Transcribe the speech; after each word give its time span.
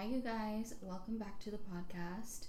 Hi, 0.00 0.06
you 0.06 0.20
guys. 0.20 0.74
Welcome 0.80 1.18
back 1.18 1.38
to 1.40 1.50
the 1.50 1.58
podcast. 1.58 2.46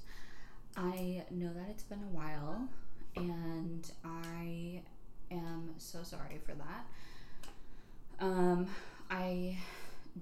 I 0.78 1.26
know 1.32 1.52
that 1.54 1.68
it's 1.70 1.84
been 1.84 2.00
a 2.00 2.16
while, 2.16 2.70
and 3.18 3.92
I 4.06 4.84
am 5.30 5.72
so 5.78 6.02
sorry 6.02 6.40
for 6.46 6.54
that. 6.54 6.86
Um, 8.22 8.68
I 9.10 9.58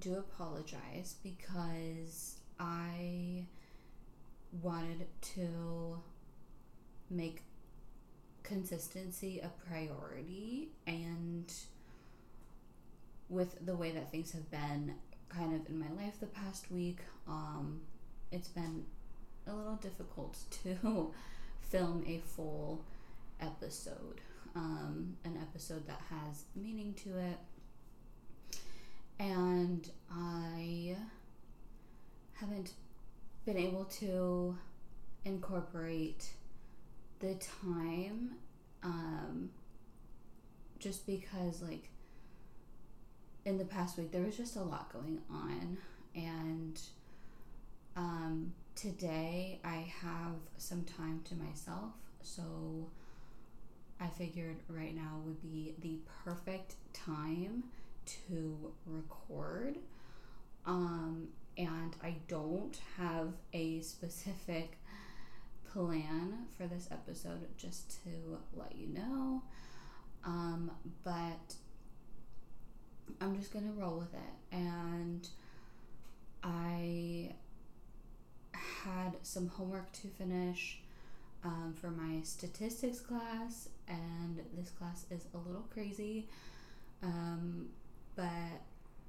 do 0.00 0.16
apologize 0.16 1.14
because 1.22 2.34
I 2.58 3.44
wanted 4.60 5.06
to 5.36 6.00
make 7.10 7.42
consistency 8.42 9.38
a 9.38 9.52
priority 9.68 10.70
and 10.84 11.52
with 13.28 13.64
the 13.64 13.76
way 13.76 13.92
that 13.92 14.10
things 14.10 14.32
have 14.32 14.50
been 14.50 14.94
kind 15.34 15.54
of 15.54 15.68
in 15.68 15.78
my 15.78 15.90
life 16.02 16.18
the 16.20 16.26
past 16.26 16.70
week 16.70 16.98
um, 17.28 17.80
it's 18.32 18.48
been 18.48 18.84
a 19.46 19.54
little 19.54 19.76
difficult 19.76 20.36
to 20.62 21.12
film 21.60 22.04
a 22.06 22.18
full 22.18 22.84
episode 23.40 24.20
um, 24.54 25.16
an 25.24 25.38
episode 25.40 25.86
that 25.86 26.00
has 26.10 26.44
meaning 26.56 26.94
to 27.04 27.18
it. 27.18 27.38
And 29.18 29.88
i 30.10 30.96
haven't 32.34 32.72
been 33.44 33.58
able 33.58 33.84
to 33.84 34.56
incorporate 35.24 36.30
the 37.20 37.34
time 37.34 38.30
um, 38.82 39.50
just 40.78 41.06
because 41.06 41.60
like 41.60 41.90
in 43.44 43.58
the 43.58 43.64
past 43.64 43.96
week 43.98 44.12
there 44.12 44.22
was 44.22 44.36
just 44.36 44.56
a 44.56 44.62
lot 44.62 44.92
going 44.92 45.20
on. 45.30 45.78
And 46.14 46.80
um, 47.96 48.52
today 48.74 49.58
i 49.64 49.92
have 50.02 50.36
some 50.56 50.84
time 50.84 51.20
to 51.24 51.34
myself. 51.34 51.92
So 52.22 52.42
i 54.00 54.06
figured 54.06 54.56
right 54.68 54.94
now 54.94 55.20
would 55.24 55.42
be 55.42 55.74
the 55.80 55.98
perfect 56.24 56.74
time 56.92 57.64
to 58.28 58.72
record. 58.86 59.78
Um, 60.66 61.28
and 61.56 61.96
i 62.02 62.14
don't 62.28 62.78
have 62.96 63.28
a 63.52 63.80
specific 63.80 64.78
plan 65.72 66.46
for 66.56 66.66
this 66.66 66.88
episode 66.90 67.46
just 67.56 68.02
to 68.04 68.38
let 68.54 68.74
you 68.76 68.88
know. 68.88 69.42
Um, 70.24 70.70
but 71.04 71.54
I'm 73.20 73.36
just 73.38 73.52
gonna 73.52 73.72
roll 73.76 73.98
with 73.98 74.14
it. 74.14 74.56
And 74.56 75.28
I 76.42 77.34
had 78.52 79.16
some 79.22 79.48
homework 79.48 79.92
to 79.92 80.08
finish 80.08 80.78
um, 81.44 81.74
for 81.80 81.90
my 81.90 82.20
statistics 82.22 83.00
class, 83.00 83.68
and 83.88 84.40
this 84.56 84.70
class 84.70 85.06
is 85.10 85.24
a 85.34 85.38
little 85.38 85.66
crazy. 85.72 86.28
Um, 87.02 87.68
but 88.16 88.60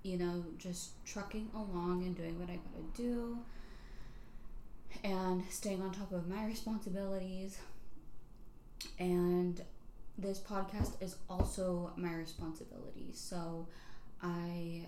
you 0.03 0.17
know, 0.17 0.43
just 0.57 1.03
trucking 1.05 1.49
along 1.53 2.03
and 2.03 2.15
doing 2.15 2.39
what 2.39 2.49
I 2.49 2.53
gotta 2.53 2.83
do 2.95 3.37
and 5.03 5.43
staying 5.49 5.81
on 5.81 5.91
top 5.91 6.11
of 6.11 6.27
my 6.27 6.45
responsibilities. 6.45 7.57
And 8.99 9.61
this 10.17 10.39
podcast 10.39 11.01
is 11.01 11.15
also 11.29 11.91
my 11.95 12.13
responsibility. 12.13 13.09
So 13.13 13.67
I 14.21 14.85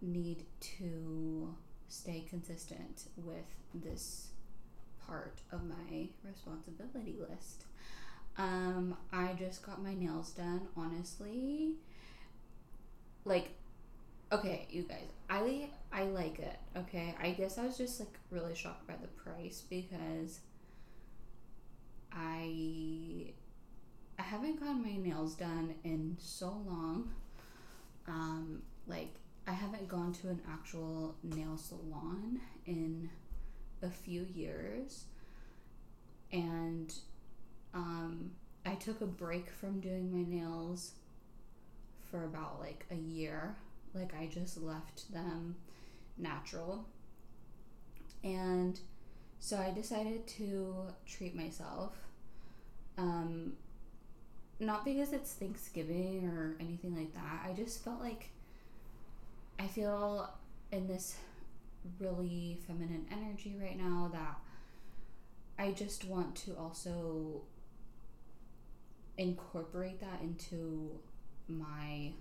need 0.00 0.44
to 0.60 1.54
stay 1.88 2.24
consistent 2.28 3.04
with 3.16 3.44
this 3.74 4.28
part 5.06 5.40
of 5.52 5.62
my 5.64 6.08
responsibility 6.24 7.16
list. 7.28 7.64
Um, 8.38 8.96
I 9.12 9.34
just 9.34 9.64
got 9.64 9.82
my 9.82 9.94
nails 9.94 10.30
done, 10.30 10.68
honestly. 10.76 11.74
Like, 13.24 13.50
okay, 14.32 14.66
you 14.70 14.82
guys, 14.82 15.08
I 15.30 15.70
I 15.92 16.04
like 16.04 16.38
it. 16.38 16.56
Okay, 16.76 17.14
I 17.20 17.30
guess 17.30 17.58
I 17.58 17.64
was 17.66 17.76
just 17.78 18.00
like 18.00 18.18
really 18.30 18.54
shocked 18.54 18.86
by 18.86 18.94
the 19.00 19.08
price 19.08 19.62
because 19.68 20.40
I 22.12 23.32
I 24.18 24.22
haven't 24.22 24.60
gotten 24.60 24.82
my 24.82 24.96
nails 24.96 25.34
done 25.34 25.74
in 25.84 26.16
so 26.20 26.62
long. 26.66 27.12
Like 28.86 29.14
I 29.46 29.52
haven't 29.52 29.88
gone 29.88 30.12
to 30.14 30.28
an 30.28 30.40
actual 30.50 31.16
nail 31.22 31.56
salon 31.56 32.40
in 32.66 33.10
a 33.82 33.90
few 33.90 34.26
years, 34.34 35.04
and 36.32 36.92
um, 37.74 38.30
I 38.64 38.74
took 38.74 39.00
a 39.00 39.06
break 39.06 39.50
from 39.50 39.80
doing 39.80 40.12
my 40.12 40.28
nails 40.28 40.92
for 42.10 42.24
about 42.24 42.60
like 42.60 42.84
a 42.90 42.96
year. 42.96 43.56
Like 43.94 44.14
I 44.14 44.26
just 44.26 44.60
left 44.60 45.12
them 45.12 45.56
natural. 46.18 46.86
And 48.24 48.78
so 49.40 49.56
I 49.56 49.72
decided 49.72 50.26
to 50.28 50.86
treat 51.06 51.34
myself. 51.34 51.94
Um, 52.96 53.54
not 54.60 54.84
because 54.84 55.12
it's 55.12 55.32
Thanksgiving 55.32 56.28
or 56.28 56.54
anything 56.60 56.96
like 56.96 57.12
that. 57.14 57.42
I 57.44 57.52
just 57.52 57.82
felt 57.82 58.00
like 58.00 58.28
I 59.58 59.66
feel 59.66 60.32
in 60.70 60.86
this 60.86 61.16
really 61.98 62.58
feminine 62.66 63.06
energy 63.10 63.56
right 63.60 63.76
now 63.76 64.10
that 64.12 64.38
I 65.58 65.72
just 65.72 66.04
want 66.04 66.34
to 66.36 66.56
also 66.56 67.42
incorporate 69.18 70.00
that 70.00 70.20
into 70.22 70.90
my 71.48 72.12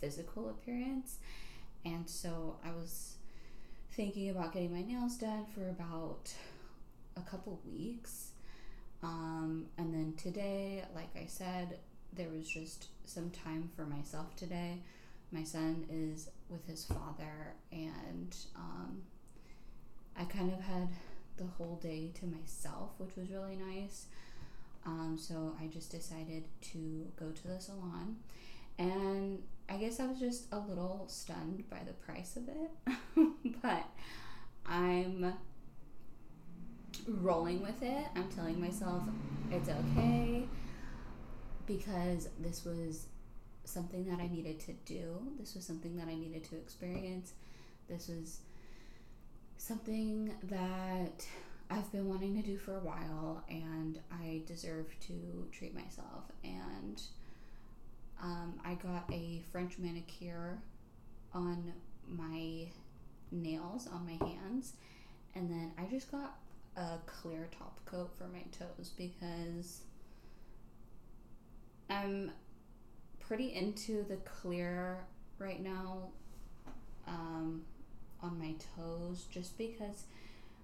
physical 0.00 0.48
appearance 0.50 1.18
and 1.84 2.08
so 2.08 2.56
I 2.64 2.70
was 2.72 3.14
thinking 3.92 4.30
about 4.30 4.52
getting 4.52 4.72
my 4.72 4.82
nails 4.82 5.16
done 5.16 5.46
for 5.54 5.68
about 5.68 6.32
a 7.16 7.20
couple 7.20 7.60
weeks. 7.64 8.32
Um, 9.02 9.66
and 9.78 9.94
then 9.94 10.14
today, 10.16 10.84
like 10.94 11.10
I 11.16 11.26
said, 11.26 11.78
there 12.12 12.28
was 12.28 12.48
just 12.48 12.88
some 13.04 13.30
time 13.30 13.70
for 13.76 13.86
myself 13.86 14.34
today. 14.36 14.82
My 15.36 15.44
son 15.44 15.84
is 15.90 16.30
with 16.48 16.66
his 16.66 16.86
father, 16.86 17.52
and 17.70 18.34
um, 18.54 19.02
I 20.18 20.24
kind 20.24 20.50
of 20.50 20.60
had 20.60 20.88
the 21.36 21.44
whole 21.44 21.78
day 21.82 22.10
to 22.20 22.26
myself, 22.26 22.92
which 22.96 23.16
was 23.16 23.28
really 23.28 23.56
nice. 23.56 24.06
Um, 24.86 25.18
so 25.20 25.54
I 25.60 25.66
just 25.66 25.90
decided 25.90 26.44
to 26.72 27.06
go 27.20 27.32
to 27.32 27.48
the 27.48 27.60
salon. 27.60 28.16
And 28.78 29.42
I 29.68 29.76
guess 29.76 30.00
I 30.00 30.06
was 30.06 30.18
just 30.18 30.46
a 30.52 30.58
little 30.58 31.04
stunned 31.08 31.68
by 31.68 31.80
the 31.86 31.92
price 31.92 32.36
of 32.36 32.48
it, 32.48 32.70
but 33.62 33.84
I'm 34.64 35.34
rolling 37.06 37.60
with 37.60 37.82
it. 37.82 38.06
I'm 38.14 38.30
telling 38.30 38.58
myself 38.58 39.02
it's 39.52 39.68
okay 39.68 40.44
because 41.66 42.30
this 42.40 42.64
was 42.64 43.08
something 43.66 44.06
that 44.06 44.20
I 44.20 44.28
needed 44.28 44.60
to 44.60 44.72
do. 44.84 45.18
This 45.38 45.54
was 45.54 45.64
something 45.64 45.96
that 45.96 46.08
I 46.08 46.14
needed 46.14 46.44
to 46.44 46.56
experience. 46.56 47.32
This 47.88 48.08
was 48.08 48.40
something 49.58 50.32
that 50.44 51.26
I've 51.70 51.90
been 51.90 52.08
wanting 52.08 52.40
to 52.40 52.42
do 52.42 52.58
for 52.58 52.76
a 52.76 52.80
while 52.80 53.42
and 53.48 53.98
I 54.10 54.42
deserve 54.46 54.94
to 55.08 55.48
treat 55.52 55.74
myself 55.74 56.24
and 56.44 57.02
um, 58.22 58.54
I 58.64 58.74
got 58.74 59.04
a 59.12 59.42
French 59.52 59.78
manicure 59.78 60.58
on 61.34 61.72
my 62.08 62.68
nails, 63.30 63.88
on 63.92 64.06
my 64.06 64.26
hands, 64.26 64.74
and 65.34 65.50
then 65.50 65.72
I 65.76 65.84
just 65.90 66.10
got 66.10 66.36
a 66.76 66.98
clear 67.06 67.48
top 67.58 67.78
coat 67.84 68.10
for 68.16 68.28
my 68.28 68.42
toes 68.58 68.92
because 68.96 69.80
I'm 71.90 72.30
pretty 73.26 73.54
into 73.54 74.04
the 74.04 74.16
clear 74.16 74.98
right 75.38 75.62
now 75.62 76.08
um, 77.06 77.62
on 78.22 78.38
my 78.38 78.54
toes 78.76 79.26
just 79.30 79.56
because 79.58 80.04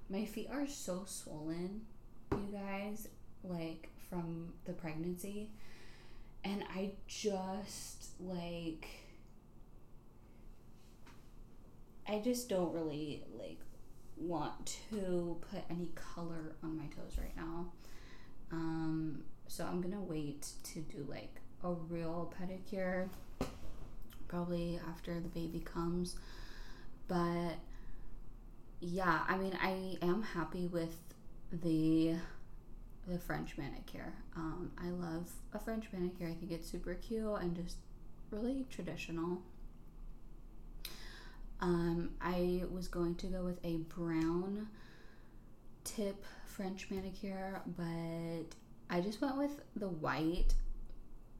my 0.09 0.25
feet 0.25 0.49
are 0.53 0.67
so 0.67 1.03
swollen, 1.06 1.82
you 2.31 2.49
guys, 2.53 3.09
like 3.44 3.88
from 4.09 4.53
the 4.64 4.73
pregnancy 4.73 5.49
and 6.44 6.64
I 6.75 6.93
just 7.06 8.09
like 8.20 8.87
I 12.09 12.19
just 12.19 12.49
don't 12.49 12.73
really 12.75 13.23
like 13.38 13.59
want 14.17 14.79
to 14.91 15.41
put 15.50 15.61
any 15.70 15.88
color 15.94 16.56
on 16.62 16.76
my 16.76 16.85
toes 16.87 17.17
right 17.19 17.37
now. 17.37 17.73
Um, 18.50 19.23
so 19.47 19.64
I'm 19.64 19.81
gonna 19.81 20.03
wait 20.03 20.49
to 20.64 20.81
do 20.81 21.06
like 21.09 21.41
a 21.64 21.73
real 21.88 22.32
pedicure 22.41 23.09
probably 24.29 24.81
after 24.88 25.20
the 25.20 25.29
baby 25.29 25.61
comes. 25.61 26.17
But 27.06 27.56
yeah, 28.81 29.20
I 29.29 29.37
mean, 29.37 29.56
I 29.62 29.97
am 30.03 30.23
happy 30.23 30.67
with 30.67 30.97
the 31.53 32.14
the 33.06 33.19
French 33.19 33.59
manicure. 33.59 34.12
Um, 34.37 34.70
I 34.79 34.91
love 34.91 35.31
a 35.53 35.59
French 35.59 35.87
manicure. 35.93 36.29
I 36.29 36.35
think 36.35 36.53
it's 36.53 36.69
super 36.69 36.94
cute 36.94 37.41
and 37.41 37.55
just 37.55 37.76
really 38.31 38.64
traditional. 38.70 39.38
Um, 41.61 42.11
I 42.20 42.62
was 42.73 42.88
going 42.88 43.17
to 43.17 43.26
go 43.26 43.44
with 43.44 43.59
a 43.64 43.76
brown 43.94 44.69
tip 45.85 46.25
French 46.47 46.88
manicure, 46.91 47.61
but 47.76 48.56
I 48.91 49.00
just 49.00 49.20
went 49.20 49.37
with 49.37 49.61
the 49.76 49.88
white 49.88 50.55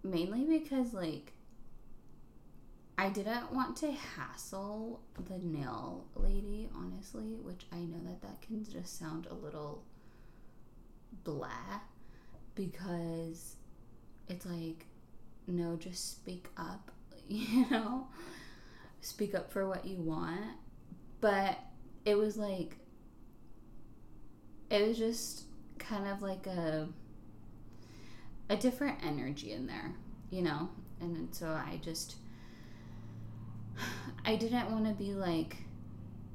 mainly 0.03 0.45
because, 0.45 0.93
like, 0.93 1.33
I 2.99 3.09
didn't 3.09 3.53
want 3.53 3.77
to 3.79 3.91
hassle 3.91 5.01
the 5.29 5.39
nail 5.39 6.05
lady, 6.15 6.69
honestly, 6.77 7.37
which 7.43 7.67
I 7.73 7.79
know 7.79 8.01
that 8.05 8.23
that 8.23 8.43
can 8.43 8.65
just 8.65 8.99
sound 8.99 9.27
a 9.31 9.35
little 9.35 9.83
blah 11.25 11.81
because 12.55 13.57
it's 14.29 14.47
like, 14.47 14.87
no, 15.47 15.77
just 15.77 16.13
speak 16.13 16.49
up, 16.57 16.91
you 17.29 17.67
know? 17.71 18.09
Speak 19.01 19.35
up 19.35 19.51
for 19.51 19.67
what 19.67 19.85
you 19.85 19.97
want. 19.97 20.41
But 21.21 21.59
it 22.05 22.17
was 22.17 22.37
like, 22.37 22.77
it 24.71 24.87
was 24.87 24.99
just 24.99 25.45
kind 25.79 26.07
of 26.07 26.23
like 26.23 26.47
a 26.47 26.89
a 28.49 28.57
different 28.57 28.99
energy 29.05 29.53
in 29.53 29.67
there, 29.67 29.95
you 30.31 30.43
know? 30.43 30.69
And 31.01 31.35
so 31.35 31.47
I 31.49 31.81
just 31.83 32.17
I 34.25 34.37
didn't 34.37 34.71
want 34.71 34.87
to 34.87 34.93
be 34.93 35.15
like, 35.15 35.57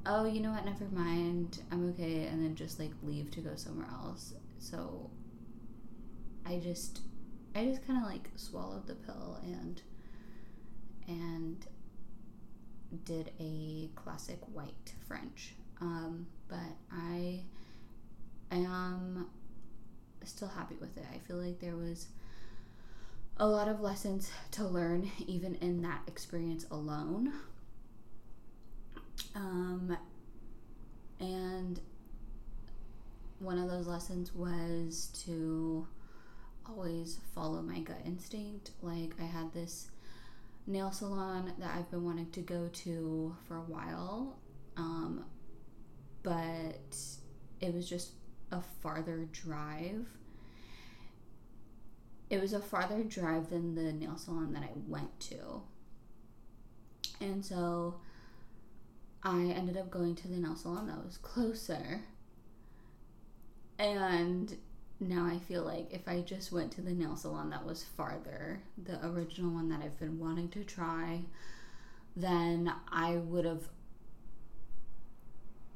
oh, 0.06 0.25
you 0.25 0.39
know 0.42 0.51
what, 0.51 0.65
never 0.65 0.86
mind, 0.86 1.62
I'm 1.71 1.89
okay, 1.89 2.25
and 2.25 2.44
then 2.44 2.56
just 2.56 2.80
like 2.80 2.92
leave 3.04 3.31
to 3.31 3.42
go 3.42 3.56
somewhere 3.56 3.88
else. 3.92 4.33
So 4.59 5.09
I 6.45 6.59
just 6.59 7.01
I 7.56 7.65
just 7.65 7.86
kind 7.86 8.01
of 8.01 8.10
like 8.10 8.30
swallowed 8.36 8.88
the 8.88 8.95
pill 8.95 9.39
and 9.44 9.81
and 11.07 11.65
did 13.03 13.31
a 13.39 13.89
classic 13.95 14.39
white 14.53 14.94
French. 15.07 15.56
Um, 15.81 16.27
but 16.48 16.57
I 16.92 17.42
am 18.51 19.27
still 20.25 20.47
happy 20.47 20.75
with 20.79 20.97
it. 20.97 21.05
I 21.13 21.17
feel 21.19 21.37
like 21.37 21.59
there 21.59 21.75
was 21.75 22.07
a 23.37 23.47
lot 23.47 23.67
of 23.67 23.81
lessons 23.81 24.31
to 24.51 24.65
learn 24.65 25.11
even 25.27 25.55
in 25.55 25.81
that 25.83 26.01
experience 26.07 26.65
alone. 26.71 27.33
Um, 29.35 29.97
and 31.19 31.79
one 33.39 33.59
of 33.59 33.69
those 33.69 33.87
lessons 33.87 34.33
was 34.33 35.09
to 35.25 35.87
always 36.67 37.19
follow 37.33 37.61
my 37.61 37.79
gut 37.79 38.01
instinct. 38.05 38.71
Like, 38.81 39.13
I 39.21 39.25
had 39.25 39.53
this 39.53 39.89
nail 40.65 40.91
salon 40.91 41.53
that 41.59 41.71
I've 41.75 41.89
been 41.89 42.03
wanting 42.03 42.29
to 42.31 42.41
go 42.41 42.67
to 42.67 43.35
for 43.47 43.55
a 43.55 43.61
while, 43.61 44.37
um, 44.75 45.23
but 46.23 46.97
it 47.61 47.73
was 47.73 47.89
just 47.89 48.11
a 48.51 48.61
farther 48.81 49.27
drive. 49.31 50.07
It 52.29 52.41
was 52.41 52.53
a 52.53 52.59
farther 52.59 53.03
drive 53.03 53.49
than 53.49 53.75
the 53.75 53.94
nail 53.94 54.17
salon 54.17 54.53
that 54.53 54.63
I 54.63 54.71
went 54.88 55.19
to. 55.21 55.61
And 57.21 57.44
so 57.44 57.95
I 59.23 59.45
ended 59.45 59.77
up 59.77 59.89
going 59.89 60.15
to 60.15 60.27
the 60.27 60.38
nail 60.38 60.55
salon 60.55 60.88
that 60.88 61.03
was 61.03 61.17
closer. 61.17 62.01
And 63.79 64.55
now 65.00 65.25
I 65.25 65.39
feel 65.39 65.63
like 65.63 65.93
if 65.93 66.07
I 66.07 66.21
just 66.21 66.51
went 66.51 66.71
to 66.73 66.81
the 66.81 66.91
nail 66.91 67.15
salon 67.15 67.50
that 67.51 67.65
was 67.65 67.83
farther, 67.83 68.61
the 68.83 69.05
original 69.05 69.51
one 69.51 69.69
that 69.69 69.81
I've 69.81 70.00
been 70.00 70.19
wanting 70.19 70.50
to 70.50 70.63
try, 70.63 71.21
then 72.15 72.73
I 72.91 73.17
would 73.17 73.45
have 73.45 73.63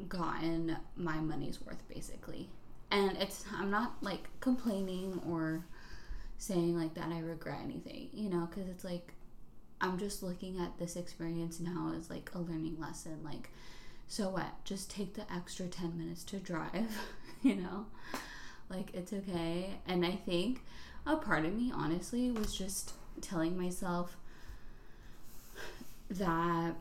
gotten 0.08 0.76
my 0.96 1.18
money's 1.18 1.62
worth 1.62 1.88
basically. 1.88 2.50
And 2.92 3.18
it's 3.18 3.46
I'm 3.58 3.72
not 3.72 3.94
like 4.02 4.28
complaining 4.40 5.22
or 5.28 5.66
saying 6.38 6.78
like 6.78 6.94
that 6.96 7.10
I 7.10 7.20
regret 7.20 7.60
anything, 7.64 8.10
you 8.14 8.30
know, 8.30 8.48
cuz 8.52 8.68
it's 8.68 8.84
like 8.84 9.14
I'm 9.80 9.98
just 9.98 10.22
looking 10.22 10.60
at 10.60 10.78
this 10.78 10.96
experience 10.96 11.60
now 11.60 11.94
as 11.98 12.10
like 12.10 12.30
a 12.36 12.40
learning 12.40 12.78
lesson 12.80 13.24
like 13.24 13.50
so 14.12 14.28
what? 14.28 14.66
Just 14.66 14.92
take 14.92 15.14
the 15.14 15.24
extra 15.34 15.68
10 15.68 15.98
minutes 15.98 16.26
to 16.26 16.38
drive, 16.38 17.00
you 17.42 17.56
know? 17.56 17.86
Like, 18.70 18.94
it's 18.94 19.14
okay. 19.14 19.70
And 19.88 20.06
I 20.06 20.18
think 20.18 20.66
a 21.06 21.16
part 21.16 21.46
of 21.46 21.54
me, 21.54 21.72
honestly, 21.74 22.30
was 22.30 22.54
just 22.54 22.92
telling 23.22 23.58
myself 23.58 24.18
that 26.10 26.76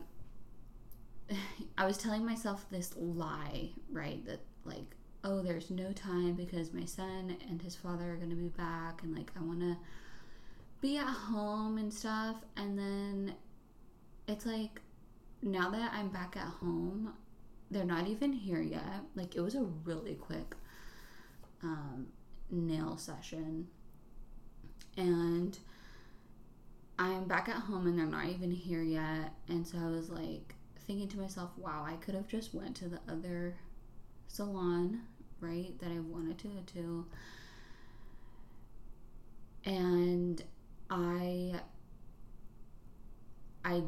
I 1.77 1.85
was 1.85 1.97
telling 1.97 2.25
myself 2.25 2.65
this 2.69 2.93
lie, 2.97 3.69
right? 3.89 4.25
That, 4.25 4.41
like, 4.65 4.97
oh, 5.23 5.41
there's 5.41 5.69
no 5.69 5.91
time 5.91 6.33
because 6.33 6.73
my 6.73 6.85
son 6.85 7.37
and 7.49 7.61
his 7.61 7.75
father 7.75 8.11
are 8.11 8.15
going 8.15 8.29
to 8.29 8.35
be 8.35 8.49
back, 8.49 9.03
and, 9.03 9.15
like, 9.15 9.31
I 9.39 9.43
want 9.43 9.59
to 9.59 9.77
be 10.81 10.97
at 10.97 11.05
home 11.05 11.77
and 11.77 11.93
stuff. 11.93 12.37
And 12.57 12.77
then 12.77 13.35
it's 14.27 14.45
like, 14.45 14.81
now 15.41 15.69
that 15.69 15.91
I'm 15.93 16.09
back 16.09 16.35
at 16.37 16.47
home, 16.47 17.13
they're 17.69 17.85
not 17.85 18.07
even 18.07 18.33
here 18.33 18.61
yet. 18.61 19.01
Like, 19.15 19.35
it 19.35 19.41
was 19.41 19.55
a 19.55 19.63
really 19.85 20.15
quick 20.15 20.55
um, 21.63 22.07
nail 22.49 22.97
session. 22.97 23.67
And 24.97 25.57
I'm 26.99 27.25
back 27.25 27.49
at 27.49 27.55
home 27.55 27.87
and 27.87 27.97
they're 27.97 28.05
not 28.05 28.27
even 28.27 28.51
here 28.51 28.83
yet. 28.83 29.33
And 29.47 29.65
so 29.65 29.77
I 29.77 29.87
was 29.87 30.09
like 30.09 30.55
thinking 30.85 31.07
to 31.09 31.19
myself, 31.19 31.51
wow, 31.57 31.85
I 31.87 31.95
could 31.95 32.13
have 32.13 32.27
just 32.27 32.53
went 32.53 32.75
to 32.77 32.89
the 32.89 32.99
other 33.09 33.55
salon, 34.27 35.01
right, 35.41 35.77
that 35.79 35.91
I 35.91 35.99
wanted 35.99 36.37
to 36.39 36.73
to. 36.73 37.05
And 39.65 40.43
I 40.89 41.59
I 43.65 43.83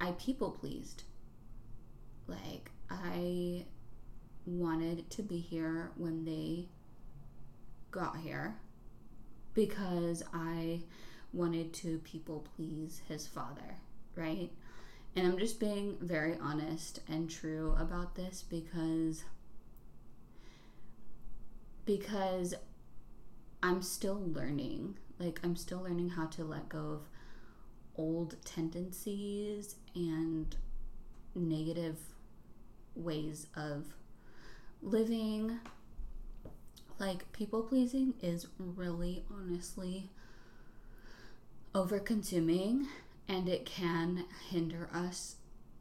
I 0.00 0.12
people 0.12 0.50
pleased. 0.50 1.04
Like 2.26 2.70
I 2.90 3.64
wanted 4.46 5.10
to 5.10 5.22
be 5.22 5.38
here 5.38 5.90
when 5.96 6.24
they 6.24 6.68
got 7.90 8.16
here 8.18 8.56
because 9.54 10.22
I 10.32 10.82
wanted 11.32 11.72
to 11.72 11.98
people 11.98 12.46
please 12.56 13.02
his 13.08 13.26
father, 13.26 13.76
right? 14.14 14.50
And 15.14 15.26
I'm 15.26 15.38
just 15.38 15.58
being 15.58 15.96
very 16.00 16.36
honest 16.40 17.00
and 17.08 17.28
true 17.28 17.74
about 17.78 18.14
this 18.14 18.44
because 18.48 19.24
because 21.86 22.54
I'm 23.62 23.80
still 23.80 24.22
learning. 24.26 24.98
Like 25.18 25.40
I'm 25.42 25.56
still 25.56 25.80
learning 25.80 26.10
how 26.10 26.26
to 26.26 26.44
let 26.44 26.68
go 26.68 26.78
of 26.78 27.00
old 27.96 28.36
tendencies 28.44 29.76
and 29.94 30.54
negative 31.34 31.96
ways 32.94 33.46
of 33.56 33.84
living 34.82 35.58
like, 36.98 37.30
people 37.32 37.62
pleasing 37.62 38.14
is 38.22 38.46
really 38.58 39.24
honestly 39.30 40.08
over 41.74 41.98
consuming 41.98 42.86
and 43.28 43.48
it 43.48 43.66
can 43.66 44.24
hinder 44.48 44.88
us 44.92 45.36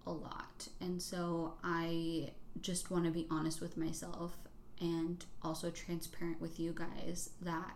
a 0.05 0.11
lot. 0.11 0.67
And 0.81 1.01
so, 1.01 1.53
I 1.63 2.31
just 2.61 2.91
want 2.91 3.05
to 3.05 3.11
be 3.11 3.27
honest 3.29 3.61
with 3.61 3.77
myself 3.77 4.37
and 4.79 5.25
also 5.41 5.69
transparent 5.69 6.41
with 6.41 6.59
you 6.59 6.73
guys 6.73 7.29
that 7.41 7.75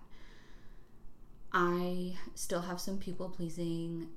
I 1.52 2.16
still 2.36 2.62
have 2.62 2.80
some 2.80 2.98
people 2.98 3.30
pleasing 3.30 4.08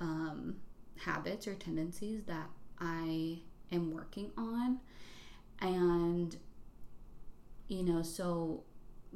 um, 0.00 0.56
habits 1.04 1.46
or 1.46 1.54
tendencies 1.54 2.22
that 2.26 2.48
I 2.78 3.38
am 3.72 3.92
working 3.92 4.30
on. 4.36 4.80
And 5.60 6.36
you 7.68 7.82
know, 7.82 8.02
so 8.02 8.62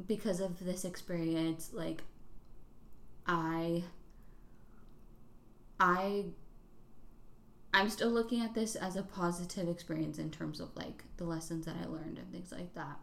because 0.07 0.41
of 0.41 0.65
this 0.65 0.85
experience, 0.85 1.71
like 1.73 2.03
I 3.27 3.85
I 5.79 6.25
I'm 7.75 7.89
still 7.89 8.11
looking 8.11 8.43
at 8.43 8.55
this 8.55 8.77
as 8.77 8.97
a 8.97 9.03
positive 9.03 9.69
experience 9.69 10.19
in 10.19 10.31
terms 10.31 10.61
of 10.61 10.75
like 10.77 11.05
the 11.17 11.25
lessons 11.25 11.65
that 11.67 11.77
I 11.83 11.87
learned 11.87 12.19
and 12.19 12.31
things 12.31 12.53
like 12.53 12.75
that. 12.75 12.99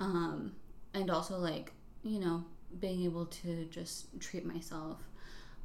Um 0.00 0.52
and 0.94 1.10
also 1.10 1.38
like, 1.38 1.72
you 2.02 2.20
know, 2.20 2.44
being 2.80 3.04
able 3.04 3.26
to 3.26 3.64
just 3.66 4.20
treat 4.20 4.44
myself. 4.46 4.98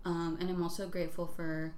Um 0.06 0.38
and 0.40 0.50
I'm 0.50 0.64
also 0.64 0.88
grateful 0.88 1.28
for 1.28 1.74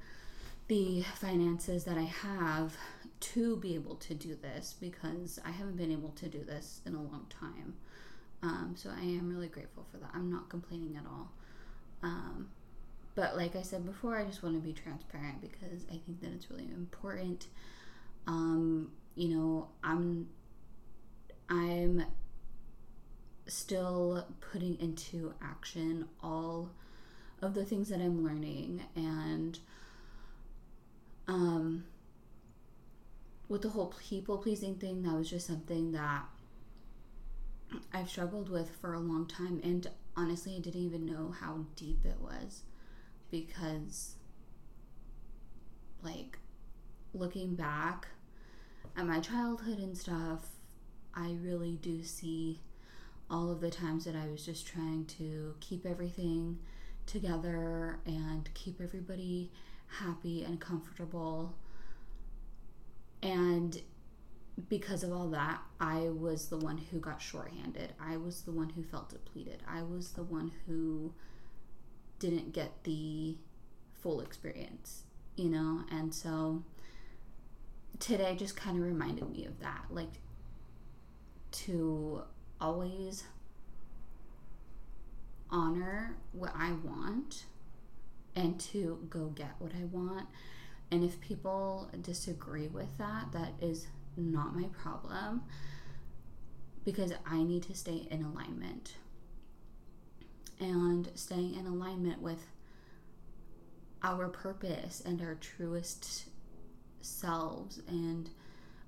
the 0.67 1.01
finances 1.15 1.83
that 1.85 1.97
I 1.97 2.03
have 2.03 2.77
to 3.19 3.57
be 3.57 3.75
able 3.75 3.95
to 3.95 4.13
do 4.13 4.35
this 4.35 4.75
because 4.79 5.39
I 5.43 5.51
haven't 5.51 5.75
been 5.77 5.91
able 5.91 6.11
to 6.11 6.29
do 6.29 6.43
this 6.43 6.81
in 6.85 6.93
a 6.95 7.01
long 7.01 7.25
time. 7.29 7.73
Um, 8.41 8.75
so 8.77 8.89
I 8.89 9.01
am 9.01 9.29
really 9.29 9.47
grateful 9.49 9.85
for 9.91 9.97
that. 9.97 10.11
I'm 10.13 10.31
not 10.31 10.47
complaining 10.49 10.95
at 10.95 11.05
all. 11.05 11.31
Um, 12.03 12.49
but 13.19 13.35
like 13.35 13.57
I 13.57 13.63
said 13.63 13.85
before, 13.85 14.17
I 14.17 14.23
just 14.23 14.41
want 14.43 14.55
to 14.55 14.65
be 14.65 14.71
transparent 14.71 15.41
because 15.41 15.83
I 15.89 15.99
think 16.05 16.21
that 16.21 16.31
it's 16.31 16.49
really 16.49 16.69
important. 16.73 17.47
Um, 18.27 18.93
you 19.15 19.35
know, 19.35 19.67
I'm 19.83 20.29
I'm 21.49 22.05
still 23.45 24.25
putting 24.39 24.79
into 24.79 25.33
action 25.41 26.07
all 26.23 26.69
of 27.41 27.55
the 27.55 27.65
things 27.65 27.89
that 27.89 27.99
I'm 27.99 28.23
learning 28.23 28.83
and 28.95 29.57
um 31.27 31.83
with 33.47 33.63
the 33.63 33.69
whole 33.69 33.93
people 34.07 34.37
pleasing 34.37 34.75
thing 34.75 35.01
that 35.01 35.13
was 35.13 35.29
just 35.29 35.47
something 35.47 35.91
that 35.93 36.23
I've 37.91 38.09
struggled 38.09 38.49
with 38.49 38.69
for 38.79 38.93
a 38.93 38.99
long 38.99 39.25
time 39.25 39.59
and 39.63 39.87
honestly 40.15 40.55
I 40.55 40.59
didn't 40.59 40.81
even 40.81 41.07
know 41.07 41.33
how 41.39 41.65
deep 41.75 42.05
it 42.05 42.17
was 42.21 42.61
because 43.31 44.15
like 46.01 46.37
looking 47.13 47.55
back 47.55 48.07
at 48.95 49.05
my 49.05 49.19
childhood 49.19 49.79
and 49.79 49.97
stuff 49.97 50.47
I 51.13 51.35
really 51.41 51.77
do 51.81 52.03
see 52.03 52.61
all 53.29 53.51
of 53.51 53.61
the 53.61 53.69
times 53.69 54.05
that 54.05 54.15
I 54.15 54.27
was 54.27 54.45
just 54.45 54.67
trying 54.67 55.05
to 55.17 55.55
keep 55.59 55.85
everything 55.85 56.59
together 57.05 57.99
and 58.05 58.49
keep 58.53 58.81
everybody 58.81 59.51
happy 59.87 60.43
and 60.43 60.59
comfortable. 60.59 61.55
And 63.21 63.81
because 64.67 65.03
of 65.03 65.11
all 65.11 65.27
that, 65.29 65.61
I 65.79 66.09
was 66.09 66.47
the 66.47 66.57
one 66.57 66.77
who 66.77 66.99
got 66.99 67.21
shorthanded. 67.21 67.93
I 67.99 68.17
was 68.17 68.41
the 68.41 68.51
one 68.51 68.69
who 68.69 68.83
felt 68.83 69.09
depleted. 69.09 69.61
I 69.67 69.83
was 69.83 70.11
the 70.11 70.23
one 70.23 70.51
who 70.65 71.13
didn't 72.19 72.53
get 72.53 72.83
the 72.83 73.37
full 74.01 74.21
experience, 74.21 75.03
you 75.35 75.49
know? 75.49 75.83
And 75.91 76.13
so 76.13 76.63
today 77.99 78.35
just 78.37 78.55
kind 78.55 78.77
of 78.77 78.83
reminded 78.83 79.29
me 79.29 79.45
of 79.45 79.59
that. 79.59 79.85
Like, 79.89 80.21
to 81.51 82.21
always 82.61 83.23
honor 85.49 86.15
what 86.31 86.53
I 86.55 86.73
want 86.83 87.45
and 88.35 88.59
to 88.59 89.05
go 89.09 89.27
get 89.27 89.55
what 89.59 89.71
I 89.73 89.85
want. 89.85 90.27
And 90.91 91.03
if 91.03 91.19
people 91.21 91.89
disagree 92.01 92.67
with 92.67 92.97
that, 92.97 93.31
that 93.31 93.53
is 93.61 93.87
not 94.15 94.55
my 94.55 94.67
problem 94.67 95.43
because 96.85 97.11
I 97.25 97.43
need 97.43 97.63
to 97.63 97.75
stay 97.75 98.07
in 98.09 98.23
alignment. 98.23 98.95
And 100.59 101.09
staying 101.15 101.55
in 101.55 101.65
alignment 101.65 102.21
with 102.21 102.45
our 104.03 104.27
purpose 104.27 105.01
and 105.05 105.21
our 105.21 105.35
truest 105.35 106.25
selves. 107.01 107.81
And 107.87 108.29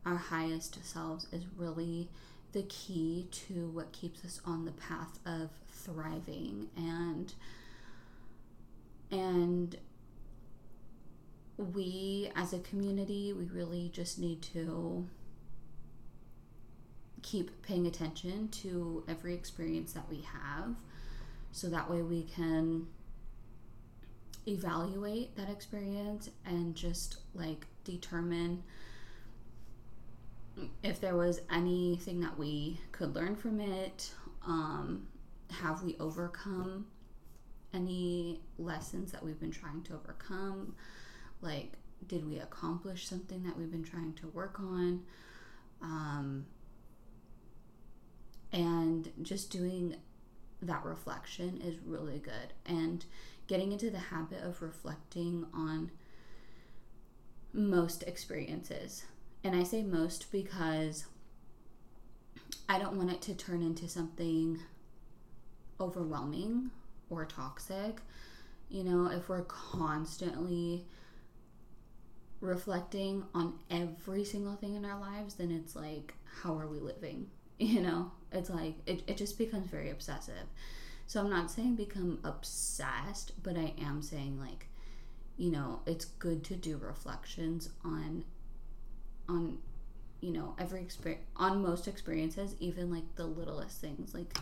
our 0.06 0.16
highest 0.16 0.84
selves 0.86 1.28
is 1.32 1.44
really 1.56 2.10
the 2.54 2.64
key 2.64 3.28
to 3.32 3.70
what 3.70 3.92
keeps 3.92 4.26
us 4.26 4.42
on 4.46 4.66
the 4.66 4.72
path 4.72 5.20
of 5.26 5.50
thriving. 5.70 6.68
And 6.76 7.34
and 9.12 9.78
we 11.58 12.32
as 12.36 12.54
a 12.54 12.60
community 12.60 13.34
we 13.34 13.46
really 13.46 13.92
just 13.94 14.18
need 14.18 14.42
to 14.42 15.06
keep 17.22 17.62
paying 17.62 17.86
attention 17.86 18.48
to 18.50 19.04
every 19.08 19.34
experience 19.34 19.94
that 19.94 20.10
we 20.10 20.22
have 20.22 20.76
so 21.52 21.70
that 21.70 21.90
way 21.90 22.02
we 22.02 22.24
can 22.24 22.88
evaluate 24.48 25.36
that 25.36 25.50
experience 25.50 26.30
and 26.46 26.76
just 26.76 27.18
like 27.36 27.66
determine 27.84 28.64
if 30.84 31.00
there 31.00 31.16
was 31.16 31.42
anything 31.52 32.20
that 32.22 32.38
we 32.38 32.80
could 32.92 33.16
learn 33.16 33.36
from 33.36 33.60
it, 33.60 34.12
um, 34.46 35.08
have 35.50 35.82
we 35.84 35.96
overcome 36.00 36.86
any 37.74 38.42
lessons 38.58 39.12
that 39.12 39.24
we've 39.24 39.40
been 39.40 39.52
trying 39.52 39.82
to 39.84 39.94
overcome? 39.94 40.76
Like, 41.42 41.74
did 42.08 42.28
we 42.28 42.40
accomplish 42.40 43.08
something 43.08 43.44
that 43.44 43.58
we've 43.58 43.72
been 43.72 43.84
trying 43.84 44.14
to 44.16 44.28
work 44.30 44.60
on? 44.60 45.04
Um, 45.82 46.46
and 48.52 49.10
just 49.22 49.50
doing 49.52 49.96
that 50.62 50.86
reflection 50.86 51.62
is 51.64 51.76
really 51.86 52.20
good. 52.20 52.54
And 52.66 53.06
getting 53.48 53.72
into 53.72 53.90
the 53.90 54.00
habit 54.00 54.44
of 54.44 54.62
reflecting 54.62 55.46
on 55.54 55.92
most 57.54 58.04
experiences 58.04 59.04
and 59.44 59.56
I 59.56 59.64
say 59.64 59.82
most 59.82 60.32
because 60.32 61.06
I 62.70 62.78
don't 62.80 62.96
want 62.96 63.12
it 63.12 63.22
to 63.24 63.34
turn 63.34 63.62
into 63.62 63.88
something 63.88 64.60
overwhelming 65.80 66.70
or 67.10 67.26
toxic. 67.26 68.02
You 68.70 68.84
know, 68.84 69.08
if 69.08 69.30
we're 69.30 69.44
constantly 69.44 70.86
reflecting 72.40 73.24
on 73.34 73.56
every 73.70 74.24
single 74.24 74.56
thing 74.56 74.76
in 74.76 74.86
our 74.86 75.00
lives, 75.00 75.36
then 75.36 75.52
it's 75.52 75.76
like, 75.76 76.14
how 76.42 76.58
are 76.58 76.68
we 76.68 76.80
living? 76.80 77.28
You 77.62 77.80
know, 77.80 78.12
it's 78.32 78.50
like, 78.50 78.76
it, 78.86 79.04
it 79.08 79.18
just 79.18 79.38
becomes 79.38 79.68
very 79.68 79.90
obsessive. 79.90 80.48
So 81.08 81.20
I'm 81.20 81.30
not 81.30 81.52
saying 81.52 81.76
become 81.76 82.20
obsessed, 82.24 83.34
but 83.44 83.58
I 83.58 83.74
am 83.82 84.02
saying, 84.02 84.40
like, 84.40 84.68
you 85.38 85.52
know, 85.52 85.82
it's 85.86 86.06
good 86.06 86.44
to 86.46 86.56
do 86.56 86.78
reflections 86.78 87.70
on 87.84 88.24
on 89.30 89.58
you 90.20 90.32
know 90.32 90.56
every 90.60 90.82
experience 90.82 91.24
on 91.36 91.62
most 91.62 91.88
experiences 91.88 92.56
even 92.60 92.92
like 92.92 93.04
the 93.16 93.26
littlest 93.26 93.82
things 93.82 94.14
like 94.14 94.38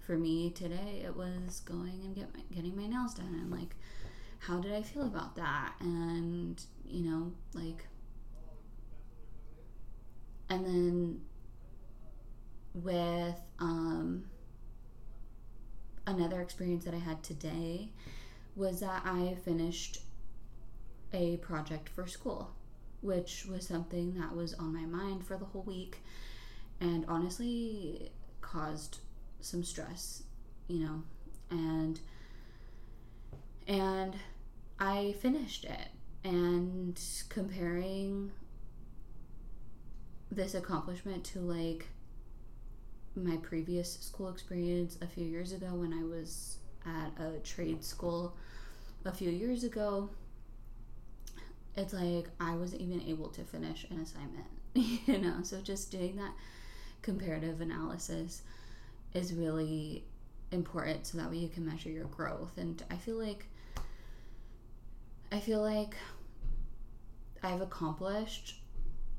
for 0.00 0.16
me 0.16 0.50
today 0.50 1.02
it 1.04 1.16
was 1.16 1.60
going 1.64 2.00
and 2.04 2.14
get 2.14 2.32
my, 2.34 2.40
getting 2.52 2.76
my 2.76 2.86
nails 2.86 3.14
done 3.14 3.38
and 3.40 3.50
like 3.50 3.74
how 4.40 4.58
did 4.58 4.72
i 4.72 4.82
feel 4.82 5.02
about 5.06 5.36
that 5.36 5.72
and 5.80 6.64
you 6.86 7.04
know 7.04 7.32
like 7.54 7.86
and 10.50 10.66
then 10.66 11.20
with 12.74 13.40
um 13.60 14.24
another 16.06 16.40
experience 16.40 16.84
that 16.84 16.94
i 16.94 16.98
had 16.98 17.22
today 17.22 17.88
was 18.56 18.80
that 18.80 19.02
i 19.04 19.34
finished 19.44 20.00
a 21.12 21.36
project 21.38 21.88
for 21.88 22.06
school 22.06 22.50
which 23.00 23.46
was 23.46 23.66
something 23.66 24.14
that 24.18 24.34
was 24.34 24.54
on 24.54 24.72
my 24.72 24.86
mind 24.86 25.24
for 25.26 25.36
the 25.36 25.44
whole 25.44 25.62
week 25.62 25.98
and 26.80 27.04
honestly 27.06 28.10
caused 28.40 28.98
some 29.40 29.62
stress, 29.62 30.22
you 30.68 30.80
know. 30.80 31.02
And 31.50 32.00
and 33.66 34.16
I 34.78 35.14
finished 35.20 35.64
it 35.64 35.88
and 36.24 37.00
comparing 37.28 38.32
this 40.30 40.54
accomplishment 40.54 41.24
to 41.24 41.40
like 41.40 41.86
my 43.16 43.36
previous 43.38 43.98
school 44.00 44.28
experience 44.28 44.98
a 45.00 45.06
few 45.06 45.24
years 45.24 45.52
ago 45.52 45.68
when 45.68 45.92
I 45.92 46.02
was 46.02 46.58
at 46.86 47.24
a 47.24 47.38
trade 47.40 47.82
school 47.84 48.34
a 49.04 49.12
few 49.12 49.30
years 49.30 49.64
ago 49.64 50.08
it's 51.76 51.92
like 51.92 52.28
I 52.40 52.54
wasn't 52.54 52.82
even 52.82 53.02
able 53.02 53.28
to 53.30 53.42
finish 53.42 53.86
an 53.90 54.00
assignment, 54.00 54.46
you 54.74 55.18
know. 55.18 55.42
So 55.42 55.60
just 55.60 55.90
doing 55.90 56.16
that 56.16 56.32
comparative 57.02 57.60
analysis 57.60 58.42
is 59.12 59.34
really 59.34 60.04
important 60.52 61.06
so 61.06 61.18
that 61.18 61.30
way 61.30 61.38
you 61.38 61.48
can 61.48 61.66
measure 61.66 61.90
your 61.90 62.06
growth. 62.06 62.56
And 62.58 62.82
I 62.90 62.96
feel 62.96 63.16
like 63.16 63.46
I 65.32 65.40
feel 65.40 65.60
like 65.60 65.96
I've 67.42 67.60
accomplished 67.60 68.54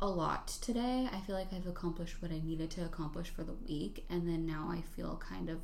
a 0.05 0.07
lot 0.07 0.47
today. 0.61 1.07
I 1.11 1.19
feel 1.21 1.35
like 1.35 1.51
I've 1.51 1.67
accomplished 1.67 2.21
what 2.21 2.31
I 2.31 2.39
needed 2.43 2.69
to 2.71 2.85
accomplish 2.85 3.29
for 3.29 3.43
the 3.43 3.55
week 3.67 4.05
and 4.09 4.27
then 4.27 4.45
now 4.45 4.69
I 4.71 4.81
feel 4.95 5.17
kind 5.17 5.49
of 5.49 5.59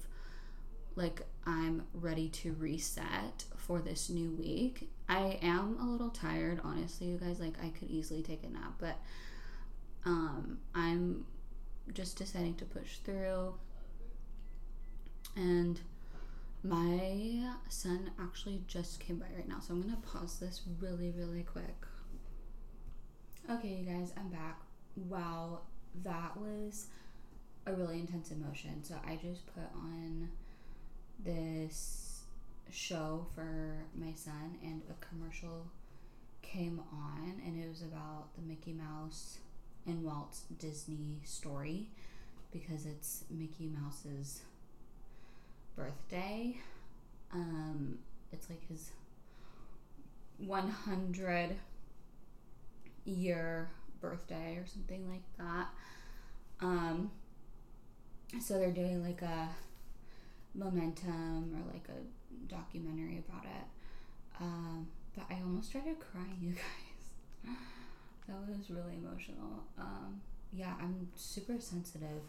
like 0.96 1.22
I'm 1.46 1.84
ready 1.94 2.28
to 2.30 2.54
reset 2.54 3.46
for 3.56 3.80
this 3.80 4.10
new 4.10 4.32
week. 4.32 4.90
I 5.08 5.40
am 5.42 5.78
a 5.80 5.86
little 5.86 6.10
tired, 6.10 6.60
honestly, 6.64 7.08
you 7.08 7.18
guys. 7.18 7.40
Like, 7.40 7.54
I 7.64 7.70
could 7.70 7.90
easily 7.90 8.22
take 8.24 8.44
a 8.44 8.50
nap, 8.50 8.74
but 8.80 8.98
um, 10.06 10.60
I'm 10.76 11.26
just 11.94 12.18
deciding 12.18 12.56
to 12.56 12.66
push 12.66 12.98
through 12.98 13.54
and 15.36 15.80
My 16.64 17.54
son 17.70 18.12
actually 18.20 18.62
just 18.68 19.00
came 19.00 19.18
by 19.18 19.26
right 19.36 19.48
now, 19.48 19.60
so 19.60 19.74
I'm 19.74 19.82
gonna 19.82 19.98
pause 19.98 20.38
this 20.40 20.62
really, 20.80 21.12
really 21.12 21.42
quick. 21.44 21.86
Okay, 23.50 23.70
you 23.70 23.92
guys, 23.92 24.14
I'm 24.18 24.30
back. 24.30 24.60
Wow, 24.96 25.62
that 26.04 26.38
was 26.38 26.88
a 27.66 27.74
really 27.74 28.00
intense 28.00 28.32
emotion. 28.32 28.84
So 28.84 28.96
I 29.06 29.16
just 29.16 29.46
put 29.54 29.64
on 29.76 30.30
this 31.24 32.22
show 32.70 33.26
for 33.36 33.84
my 33.96 34.14
son, 34.16 34.58
and 34.64 34.82
a 34.90 35.06
commercial 35.06 35.66
came 36.42 36.82
on, 36.94 37.42
and 37.46 37.62
it 37.62 37.68
was 37.68 37.82
about 37.82 38.34
the 38.36 38.42
Mickey 38.42 38.74
Mouse 38.74 39.40
and 39.86 40.04
Walt's 40.04 40.44
Disney 40.60 41.20
story 41.26 41.90
because 42.54 42.86
it's 42.86 43.26
Mickey 43.30 43.70
Mouse's 43.82 44.42
birthday. 45.76 46.58
Um, 47.34 47.98
it's 48.32 48.50
like 48.50 48.66
his 48.70 48.92
100 50.38 51.56
year 53.06 53.70
birthday 54.02 54.58
or 54.58 54.66
something 54.66 55.10
like 55.10 55.24
that. 55.38 55.68
Um, 56.60 57.12
so 58.42 58.58
they're 58.58 58.72
doing 58.72 59.04
like 59.04 59.22
a 59.22 59.50
momentum 60.54 61.56
or 61.56 61.74
like 61.74 61.88
a 61.90 62.52
documentary 62.54 63.24
about 63.28 63.46
it. 63.46 63.66
Um, 64.40 64.88
but 65.16 65.26
I 65.30 65.36
almost 65.42 65.70
started 65.70 65.98
crying, 66.00 66.38
you 66.42 66.54
guys. 67.46 67.56
that 68.28 68.36
was 68.48 68.70
really 68.70 68.96
emotional. 68.96 69.64
Um, 69.78 70.22
yeah, 70.54 70.74
I'm 70.80 71.10
super 71.16 71.60
sensitive. 71.60 72.22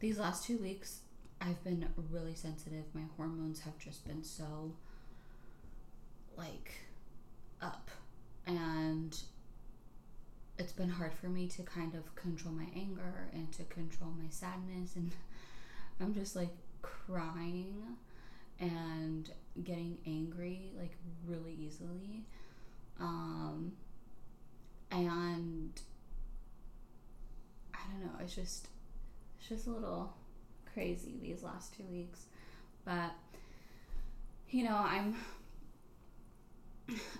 These 0.00 0.18
last 0.18 0.44
two 0.44 0.58
weeks, 0.58 1.00
I've 1.40 1.62
been 1.64 1.86
really 2.10 2.34
sensitive. 2.34 2.84
My 2.94 3.02
hormones 3.16 3.60
have 3.60 3.78
just 3.78 4.06
been 4.06 4.22
so 4.22 4.72
like 6.36 6.72
up 7.60 7.90
and 8.46 9.20
it's 10.58 10.72
been 10.72 10.88
hard 10.88 11.12
for 11.14 11.28
me 11.28 11.46
to 11.46 11.62
kind 11.62 11.94
of 11.94 12.14
control 12.14 12.52
my 12.52 12.66
anger 12.74 13.28
and 13.32 13.50
to 13.52 13.64
control 13.64 14.10
my 14.10 14.28
sadness 14.30 14.96
and 14.96 15.12
I'm 16.00 16.14
just 16.14 16.36
like 16.36 16.50
crying 16.82 17.82
and 18.60 19.30
getting 19.62 19.98
angry 20.06 20.72
like 20.78 20.96
really 21.26 21.56
easily 21.60 22.24
um 23.00 23.72
and 24.90 25.80
I 27.74 27.78
don't 27.90 28.00
know 28.04 28.18
it's 28.20 28.34
just 28.34 28.68
it's 29.38 29.48
just 29.48 29.66
a 29.66 29.70
little 29.70 30.12
crazy 30.78 31.18
these 31.20 31.42
last 31.42 31.76
two 31.76 31.84
weeks. 31.90 32.26
But 32.84 33.12
you 34.50 34.64
know, 34.64 34.76
I'm 34.76 35.16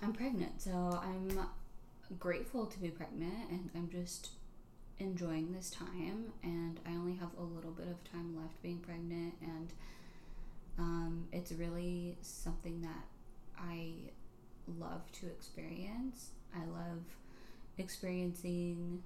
I'm 0.03 0.13
pregnant, 0.13 0.61
so 0.61 0.71
I'm 0.71 1.39
grateful 2.17 2.65
to 2.65 2.79
be 2.79 2.89
pregnant 2.89 3.49
and 3.51 3.69
I'm 3.75 3.89
just 3.89 4.29
enjoying 4.97 5.53
this 5.53 5.69
time 5.69 6.33
and 6.43 6.79
I 6.87 6.91
only 6.91 7.15
have 7.15 7.29
a 7.37 7.43
little 7.43 7.71
bit 7.71 7.87
of 7.87 8.03
time 8.11 8.35
left 8.39 8.61
being 8.61 8.79
pregnant 8.79 9.35
and 9.41 9.71
um, 10.77 11.27
it's 11.31 11.51
really 11.51 12.17
something 12.21 12.81
that 12.81 13.05
I 13.57 13.91
love 14.79 15.11
to 15.19 15.27
experience. 15.27 16.31
I 16.55 16.59
love 16.65 17.03
experiencing 17.77 19.03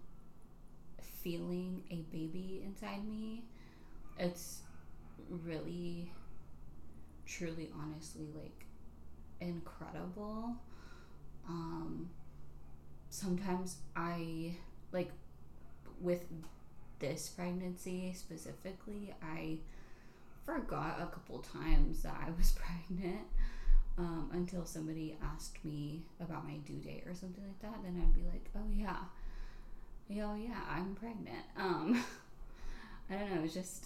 feeling 1.02 1.84
a 1.90 2.02
baby 2.16 2.62
inside 2.66 3.08
me 3.08 3.44
it's 4.18 4.62
really 5.30 6.12
truly 7.26 7.70
honestly 7.80 8.28
like 8.36 8.66
incredible 9.40 10.56
um 11.48 12.10
sometimes 13.14 13.78
i 13.96 14.52
like 14.92 15.12
with 16.02 16.24
this 16.98 17.30
pregnancy 17.30 18.12
specifically 18.16 19.14
i 19.22 19.56
forgot 20.46 20.98
a 21.00 21.06
couple 21.06 21.40
times 21.40 22.02
that 22.02 22.16
i 22.26 22.30
was 22.38 22.52
pregnant 22.90 23.28
um, 24.00 24.28
until 24.34 24.66
somebody 24.66 25.16
asked 25.24 25.64
me 25.64 26.02
about 26.20 26.44
my 26.48 26.56
due 26.66 26.80
date 26.80 27.04
or 27.06 27.14
something 27.14 27.44
like 27.44 27.62
that 27.62 27.84
then 27.84 28.02
i'd 28.02 28.16
be 28.16 28.24
like 28.24 28.50
oh 28.56 28.70
yeah. 28.76 28.98
Oh 30.16 30.36
yeah 30.36 30.60
i'm 30.70 30.96
pregnant. 30.96 31.46
Um 31.58 32.04
i 33.10 33.14
don't 33.14 33.36
know 33.36 33.44
it's 33.44 33.54
just 33.54 33.86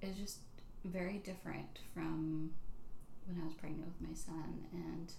is 0.00 0.16
just 0.16 0.38
very 0.84 1.18
different 1.18 1.78
from 1.94 2.50
when 3.26 3.40
I 3.40 3.44
was 3.44 3.54
pregnant 3.54 3.86
with 3.86 4.08
my 4.08 4.14
son 4.14 4.64
and 4.72 5.12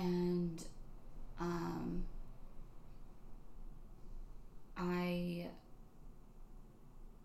and 0.00 0.64
um 1.38 2.02
I 4.76 5.46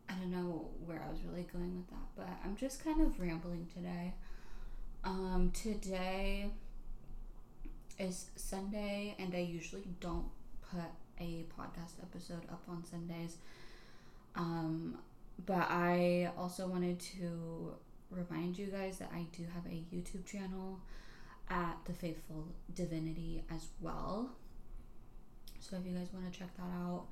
I 0.10 0.14
don't 0.16 0.32
know 0.32 0.70
where 0.86 1.02
I 1.02 1.10
was 1.10 1.20
really 1.24 1.48
going 1.52 1.78
with 1.78 1.90
that, 1.90 2.08
but 2.16 2.28
I'm 2.44 2.56
just 2.56 2.84
kind 2.84 3.02
of 3.02 3.20
rambling 3.20 3.68
today. 3.74 4.14
Um 5.04 5.52
today 5.54 6.52
is 7.98 8.30
Sunday 8.36 9.16
and 9.20 9.34
I 9.34 9.40
usually 9.40 9.88
don't 10.02 10.28
put 10.70 10.82
a 11.20 11.46
podcast 11.58 11.94
episode 12.02 12.44
up 12.52 12.62
on 12.68 12.84
Sundays. 12.84 13.38
Um 14.36 14.98
but 15.46 15.68
I 15.70 16.32
also 16.38 16.68
wanted 16.68 17.00
to 17.00 17.74
remind 18.12 18.58
you 18.58 18.68
guys 18.68 18.98
that 19.00 19.12
I 19.14 19.26
do 19.36 19.44
have 19.54 19.66
a 19.66 19.84
YouTube 19.94 20.26
channel 20.26 20.80
at 21.50 21.78
The 21.86 21.94
Faithful 21.94 22.48
Divinity 22.74 23.44
as 23.54 23.68
well. 23.82 24.32
So 25.60 25.78
if 25.78 25.86
you 25.86 25.98
guys 25.98 26.08
want 26.14 26.32
to 26.32 26.40
check 26.40 26.56
that 26.58 26.64
out, 26.64 27.06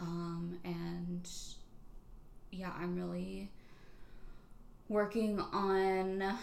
um, 0.00 0.58
and 0.64 1.28
yeah, 2.50 2.72
I'm 2.78 2.96
really 2.96 3.50
working 4.88 5.40
on 5.40 6.36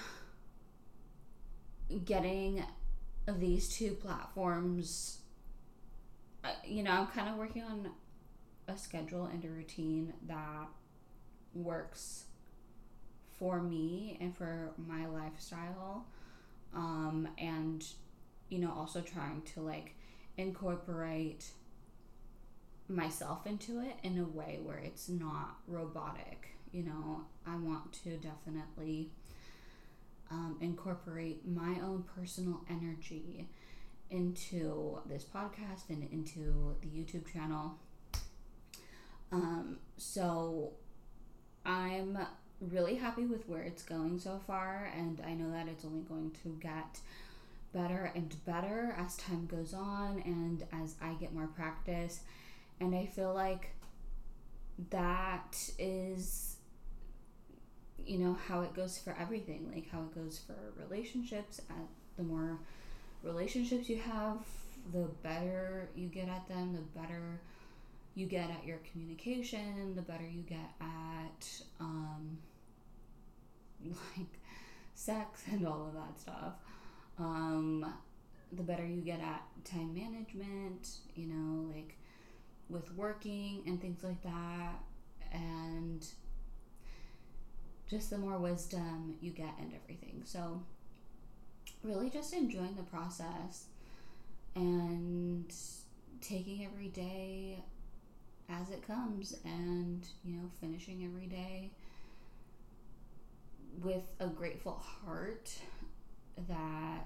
getting 2.06 2.64
these 3.38 3.70
two 3.70 3.92
platforms. 3.92 5.20
Uh, 6.44 6.50
you 6.66 6.84
know, 6.84 6.92
I'm 6.92 7.08
kind 7.08 7.30
of 7.30 7.36
working 7.36 7.64
on 7.64 7.90
a 8.68 8.78
schedule 8.78 9.26
and 9.26 9.44
a 9.44 9.50
routine 9.50 10.14
that 10.28 10.68
works 11.54 12.26
for 13.38 13.62
me 13.62 14.18
and 14.20 14.36
for 14.36 14.72
my 14.78 15.08
lifestyle 15.08 16.06
um, 16.76 17.28
and 17.38 17.86
you 18.50 18.60
know 18.60 18.74
also 18.76 19.02
trying 19.02 19.42
to 19.54 19.62
like 19.62 19.96
incorporate 20.38 21.46
myself 22.88 23.46
into 23.46 23.82
it 23.82 23.96
in 24.04 24.18
a 24.18 24.26
way 24.26 24.60
where 24.64 24.78
it's 24.78 25.10
not 25.10 25.58
robotic 25.68 26.50
you 26.72 26.84
know? 26.84 27.22
I 27.46 27.56
want 27.56 27.94
to 28.04 28.18
definitely 28.18 29.10
um, 30.30 30.58
incorporate 30.62 31.48
my 31.48 31.80
own 31.82 32.04
personal 32.16 32.62
energy 32.70 33.48
into 34.12 35.00
this 35.08 35.24
podcast 35.24 35.90
and 35.90 36.08
into 36.12 36.76
the 36.82 36.88
youtube 36.88 37.32
channel. 37.32 37.78
Um, 39.32 39.78
so 39.98 40.72
I'm 41.66 42.18
really 42.62 42.95
happy 42.95 43.26
with 43.26 43.48
where 43.48 43.62
it's 43.62 43.84
going 43.84 44.19
so 44.19 44.39
far, 44.45 44.91
and 44.95 45.22
I 45.26 45.34
know 45.34 45.52
that 45.52 45.67
it's 45.67 45.86
only 45.86 46.02
going 46.02 46.32
to 46.43 46.50
get 46.62 47.00
better 47.74 48.12
and 48.15 48.36
better 48.45 48.95
as 48.98 49.15
time 49.17 49.45
goes 49.45 49.74
on 49.74 50.22
and 50.26 50.65
as 50.72 50.95
I 51.02 51.13
get 51.13 51.34
more 51.34 51.48
practice. 51.48 52.22
And 52.80 52.95
I 52.95 53.06
feel 53.06 53.34
like 53.34 53.72
that 54.89 55.58
is, 55.78 56.58
you 58.06 58.17
know, 58.17 58.38
how 58.48 58.62
it 58.62 58.74
goes 58.74 58.98
for 58.98 59.15
everything, 59.19 59.72
like 59.74 59.89
how 59.89 60.00
it 60.02 60.15
goes 60.15 60.39
for 60.39 60.56
relationships. 60.82 61.62
At 61.69 61.88
the 62.17 62.24
more 62.24 62.60
relationships 63.24 63.89
you 63.89 63.98
have, 63.98 64.38
the 64.93 65.08
better 65.22 65.89
you 65.95 66.08
get 66.08 66.30
at 66.30 66.48
them, 66.48 66.74
the 66.74 67.00
better 67.00 67.41
you 68.15 68.26
get 68.26 68.50
at 68.50 68.65
your 68.65 68.80
communication, 68.91 69.93
the 69.95 70.02
better 70.02 70.28
you 70.28 70.41
get 70.41 70.72
at 70.82 71.62
um, 71.80 72.38
like 73.86 74.28
sex 74.94 75.44
and 75.52 75.65
all 75.68 75.88
of 75.88 75.94
that 75.94 76.20
stuff. 76.20 76.54
Um, 77.18 77.94
the 78.52 78.63
better 78.63 78.86
you 78.86 79.02
get 79.02 79.20
at 79.20 79.44
time 79.65 79.94
management, 79.94 80.89
you 81.15 81.28
know, 81.28 81.72
like 81.74 81.98
with 82.70 82.92
working 82.96 83.63
and 83.65 83.82
things 83.82 84.04
like 84.04 84.22
that, 84.24 84.80
and 85.32 86.06
just 87.89 88.10
the 88.10 88.18
more 88.18 88.38
wisdom 88.38 89.15
you 89.22 89.32
get 89.32 89.54
and 89.60 89.74
everything. 89.74 90.22
So, 90.26 90.62
really 91.84 92.10
just 92.10 92.34
enjoying 92.34 92.76
the 92.76 92.84
process 92.84 93.65
and 94.56 95.54
taking 96.22 96.65
every 96.65 96.89
day 96.89 97.63
as 98.50 98.70
it 98.72 98.86
comes 98.86 99.36
and 99.46 100.08
you 100.24 100.36
know 100.36 100.50
finishing 100.60 101.06
every 101.06 101.28
day 101.28 101.72
with 103.84 104.04
a 104.20 104.28
grateful 104.28 104.82
heart 105.04 105.52
that 106.48 107.06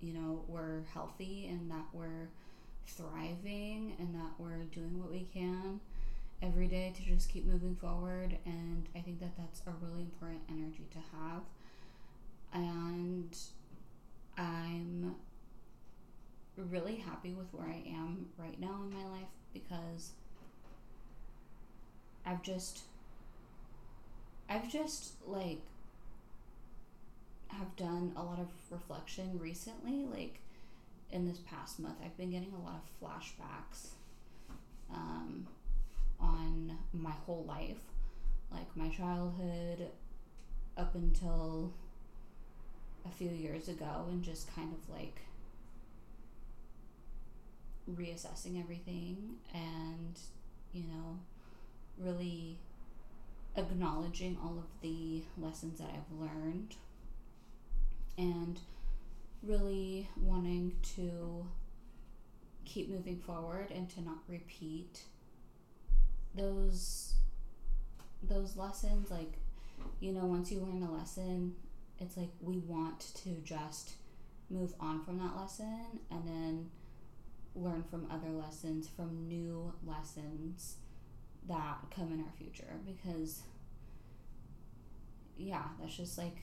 you 0.00 0.12
know 0.12 0.44
we're 0.48 0.82
healthy 0.92 1.46
and 1.48 1.70
that 1.70 1.84
we're 1.92 2.28
thriving 2.86 3.94
and 3.98 4.14
that 4.14 4.30
we're 4.38 4.64
doing 4.72 4.98
what 4.98 5.10
we 5.10 5.26
can 5.32 5.80
every 6.42 6.66
day 6.66 6.92
to 6.96 7.02
just 7.02 7.28
keep 7.28 7.44
moving 7.44 7.76
forward. 7.76 8.36
And 8.44 8.88
i 8.94 9.00
think 9.00 9.20
that 9.20 9.36
that's 9.36 9.62
a 9.66 9.72
really 9.84 10.02
important 10.02 10.40
energy 10.48 10.86
to 10.92 10.98
have. 11.16 11.42
And 12.52 13.36
i'm 14.36 15.14
really 16.56 16.96
happy 16.96 17.34
with 17.34 17.46
where 17.52 17.68
i 17.68 17.82
am 17.88 18.26
right 18.36 18.58
now 18.60 18.82
in 18.82 18.92
my 18.92 19.04
life 19.10 19.28
because 19.52 20.10
i've 22.26 22.42
just 22.42 22.80
i've 24.48 24.68
just 24.70 25.12
like 25.26 25.60
have 27.48 27.74
done 27.76 28.12
a 28.16 28.22
lot 28.22 28.38
of 28.38 28.48
reflection 28.70 29.38
recently 29.38 30.06
like 30.12 30.40
in 31.10 31.26
this 31.26 31.38
past 31.38 31.78
month 31.80 31.96
i've 32.04 32.16
been 32.16 32.30
getting 32.30 32.52
a 32.52 32.64
lot 32.64 32.80
of 32.82 33.08
flashbacks 33.08 33.88
um, 34.92 35.46
on 36.20 36.76
my 36.92 37.12
whole 37.26 37.44
life, 37.46 37.80
like 38.50 38.76
my 38.76 38.88
childhood 38.88 39.88
up 40.76 40.94
until 40.94 41.72
a 43.06 43.10
few 43.10 43.30
years 43.30 43.68
ago, 43.68 44.06
and 44.08 44.22
just 44.22 44.52
kind 44.54 44.72
of 44.72 44.94
like 44.94 45.20
reassessing 47.94 48.60
everything 48.60 49.36
and, 49.54 50.18
you 50.72 50.82
know, 50.82 51.18
really 51.98 52.58
acknowledging 53.58 54.38
all 54.42 54.58
of 54.58 54.80
the 54.80 55.22
lessons 55.36 55.78
that 55.78 55.90
I've 55.92 56.18
learned 56.18 56.76
and 58.16 58.58
really 59.42 60.08
wanting 60.20 60.76
to 60.96 61.46
keep 62.64 62.88
moving 62.88 63.18
forward 63.18 63.70
and 63.70 63.88
to 63.90 64.00
not 64.00 64.18
repeat 64.28 65.02
those 66.34 67.14
those 68.22 68.56
lessons. 68.56 69.10
Like 69.10 69.34
you 70.00 70.12
know 70.12 70.24
once 70.24 70.50
you 70.50 70.60
learn 70.60 70.82
a 70.82 70.92
lesson 70.92 71.54
it's 72.00 72.16
like 72.16 72.30
we 72.40 72.58
want 72.58 73.00
to 73.00 73.30
just 73.44 73.92
move 74.50 74.72
on 74.80 75.04
from 75.04 75.18
that 75.18 75.36
lesson 75.36 76.00
and 76.10 76.26
then 76.26 76.70
learn 77.54 77.82
from 77.90 78.06
other 78.10 78.30
lessons 78.30 78.88
from 78.88 79.28
new 79.28 79.72
lessons 79.84 80.76
that 81.46 81.78
come 81.94 82.12
in 82.12 82.20
our 82.20 82.32
future 82.36 82.80
because 82.86 83.42
yeah 85.36 85.62
that's 85.80 85.96
just 85.96 86.18
like 86.18 86.36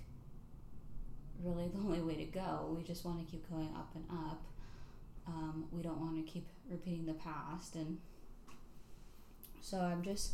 really 1.44 1.68
the 1.74 1.80
only 1.80 2.02
way 2.02 2.16
to 2.16 2.26
go. 2.26 2.76
We 2.78 2.84
just 2.84 3.06
want 3.06 3.26
to 3.26 3.32
keep 3.32 3.50
going 3.50 3.70
up 3.76 3.92
and 3.96 4.06
up. 4.12 4.42
Um, 5.28 5.66
we 5.72 5.82
don't 5.82 6.00
want 6.00 6.24
to 6.24 6.32
keep 6.32 6.46
repeating 6.70 7.06
the 7.06 7.14
past 7.14 7.76
and 7.76 7.98
so 9.62 9.80
I'm 9.80 10.04
just 10.04 10.34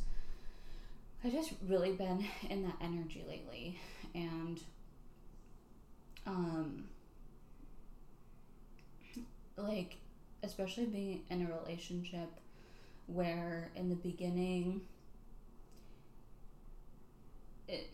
I 1.23 1.29
just 1.29 1.53
really 1.65 1.93
been 1.93 2.25
in 2.49 2.63
that 2.63 2.75
energy 2.81 3.23
lately 3.27 3.79
and 4.13 4.59
um 6.27 6.83
like 9.55 9.95
especially 10.43 10.85
being 10.85 11.21
in 11.29 11.41
a 11.41 11.61
relationship 11.63 12.29
where 13.13 13.71
in 13.75 13.89
the 13.89 13.95
beginning 13.95 14.81
it 17.67 17.87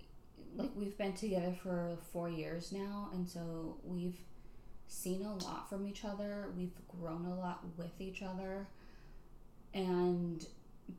like 0.56 0.72
we've 0.76 0.98
been 0.98 1.14
together 1.14 1.54
for 1.62 1.98
4 2.12 2.30
years 2.30 2.72
now 2.72 3.10
and 3.14 3.30
so 3.30 3.78
we've 3.84 4.20
seen 4.88 5.24
a 5.24 5.36
lot 5.36 5.70
from 5.70 5.88
each 5.88 6.06
other 6.06 6.48
we've 6.58 6.78
grown 6.88 7.26
a 7.26 7.36
lot 7.36 7.64
with 7.78 8.00
each 8.00 8.22
other 8.22 8.68
and 9.74 10.46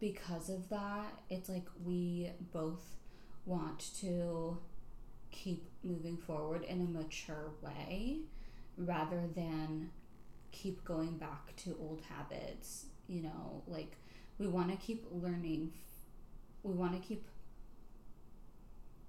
because 0.01 0.51
of 0.51 0.69
that, 0.69 1.13
it's 1.31 1.49
like 1.49 1.67
we 1.85 2.31
both 2.53 2.83
want 3.47 3.93
to 4.01 4.59
keep 5.31 5.71
moving 5.83 6.17
forward 6.17 6.65
in 6.65 6.81
a 6.81 6.85
mature 6.85 7.51
way 7.63 8.19
rather 8.77 9.23
than 9.35 9.91
keep 10.53 10.85
going 10.85 11.17
back 11.17 11.55
to 11.57 11.77
old 11.81 12.03
habits. 12.09 12.87
You 13.07 13.23
know, 13.23 13.63
like 13.67 13.97
we 14.39 14.47
want 14.47 14.71
to 14.71 14.77
keep 14.77 15.05
learning, 15.11 15.73
we 16.63 16.75
want 16.75 17.01
to 17.01 17.07
keep, 17.07 17.27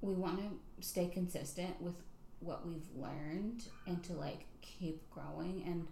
we 0.02 0.14
want 0.14 0.40
to 0.40 0.86
stay 0.86 1.08
consistent 1.08 1.82
with 1.82 1.96
what 2.40 2.66
we've 2.68 2.88
learned 2.96 3.64
and 3.86 4.04
to 4.04 4.14
like 4.14 4.46
keep 4.62 5.10
growing. 5.12 5.64
And 5.66 5.88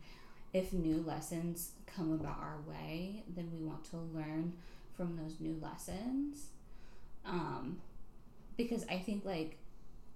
if 0.53 0.73
new 0.73 1.03
lessons 1.05 1.71
come 1.85 2.13
about 2.13 2.39
our 2.39 2.57
way, 2.67 3.23
then 3.35 3.51
we 3.53 3.65
want 3.65 3.83
to 3.91 3.97
learn 3.97 4.53
from 4.95 5.17
those 5.17 5.39
new 5.39 5.59
lessons. 5.61 6.47
Um, 7.25 7.77
because 8.57 8.85
I 8.89 8.97
think 8.97 9.25
like 9.25 9.57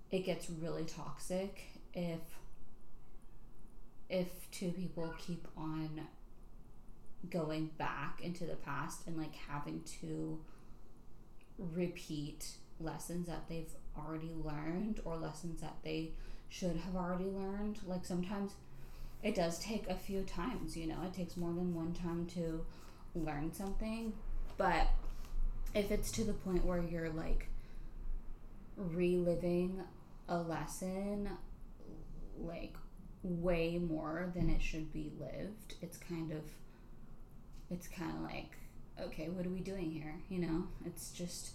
it 0.10 0.26
gets 0.26 0.50
really 0.50 0.84
toxic 0.84 1.62
if 1.94 2.20
if 4.10 4.28
two 4.52 4.72
people 4.72 5.14
keep 5.18 5.48
on 5.56 6.02
going 7.30 7.70
back 7.78 8.20
into 8.22 8.46
the 8.46 8.56
past 8.56 9.08
and 9.08 9.18
like 9.18 9.36
having 9.36 9.82
to 10.02 10.40
repeat 11.58 12.52
lessons 12.80 13.28
that 13.28 13.48
they've 13.48 13.72
already 13.98 14.32
learned 14.44 15.00
or 15.06 15.18
lessons 15.18 15.62
that 15.62 15.76
they 15.84 16.12
should 16.50 16.76
have 16.78 16.96
already 16.96 17.26
learned. 17.26 17.80
Like 17.86 18.06
sometimes 18.06 18.54
it 19.24 19.36
does 19.36 19.60
take 19.60 19.88
a 19.88 19.96
few 19.96 20.24
times, 20.24 20.76
you 20.76 20.88
know, 20.88 20.98
it 21.06 21.14
takes 21.14 21.38
more 21.38 21.54
than 21.54 21.76
one 21.76 21.94
time 21.94 22.26
to 22.34 22.66
learn 23.14 23.54
something, 23.54 24.14
but 24.58 24.88
if 25.74 25.92
it's 25.92 26.12
to 26.12 26.24
the 26.24 26.34
point 26.34 26.66
where 26.66 26.82
you're 26.82 27.10
like 27.10 27.48
reliving 28.76 29.82
a 30.28 30.38
lesson 30.38 31.30
like 32.40 32.76
way 33.24 33.78
more 33.78 34.32
than 34.34 34.50
it 34.50 34.62
should 34.62 34.92
be 34.92 35.12
lived, 35.20 35.76
it's 35.82 35.98
kind 35.98 36.32
of 36.32 36.42
it's 37.72 37.88
kind 37.88 38.12
of 38.16 38.24
like 38.24 38.58
okay, 39.00 39.30
what 39.30 39.46
are 39.46 39.50
we 39.50 39.62
doing 39.62 39.90
here? 39.90 40.16
You 40.30 40.40
know, 40.40 40.64
it's 40.86 41.12
just 41.12 41.52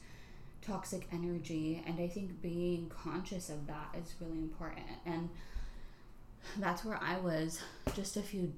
toxic 0.63 1.07
energy 1.13 1.83
and 1.87 2.01
I 2.01 2.09
think 2.09 2.43
being 2.43 2.89
conscious 2.89 3.51
of 3.51 3.67
that 3.69 3.95
is 4.01 4.15
really 4.21 4.39
important. 4.39 4.87
And 5.05 5.29
that's 6.59 6.85
where 6.85 6.99
I 7.03 7.19
was 7.19 7.61
just 7.95 8.17
a 8.17 8.23
few 8.23 8.53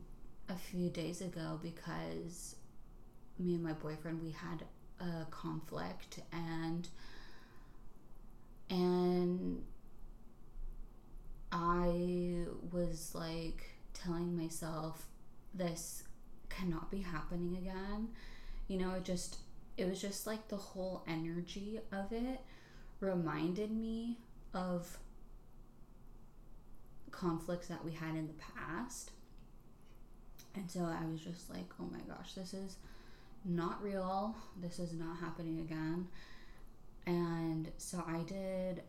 a 0.49 0.55
few 0.55 0.89
days 0.89 1.21
ago 1.21 1.61
because 1.63 2.57
me 3.39 3.55
and 3.55 3.63
my 3.63 3.73
boyfriend 3.75 4.23
we 4.23 4.31
had 4.31 4.65
a 5.01 5.27
conflict 5.31 6.21
and 6.33 6.89
and 8.71 9.63
I 11.53 12.45
was 12.73 13.13
like 13.15 13.65
telling 13.95 14.37
myself 14.37 15.07
this 15.55 16.05
cannot 16.49 16.91
be 16.91 17.01
happening 17.01 17.57
again. 17.57 18.09
You 18.67 18.79
know, 18.79 18.95
it 18.95 19.05
just 19.05 19.39
it 19.77 19.89
was 19.89 20.01
just 20.01 20.27
like 20.27 20.49
the 20.49 20.57
whole 20.57 21.05
energy 21.07 21.81
of 21.93 22.13
it 22.13 22.41
reminded 23.01 23.71
me 23.71 24.19
of 24.53 24.99
conflicts 27.11 27.69
that 27.69 27.85
we 27.85 27.93
had 27.93 28.15
in 28.15 28.27
the 28.27 28.35
past. 28.35 29.13
And 30.55 30.69
so 30.71 30.81
I 30.81 31.07
was 31.11 31.21
just 31.21 31.49
like, 31.51 31.67
oh 31.81 31.89
my 31.93 32.01
gosh, 32.13 32.35
this 32.35 32.55
is 32.55 32.77
not 33.45 33.83
real. 33.83 34.35
This 34.61 34.79
is 34.79 34.93
not 34.93 35.19
happening 35.19 35.61
again. 35.61 36.09
And 37.07 37.71
so 37.79 38.05
I 38.07 38.23
did 38.23 38.83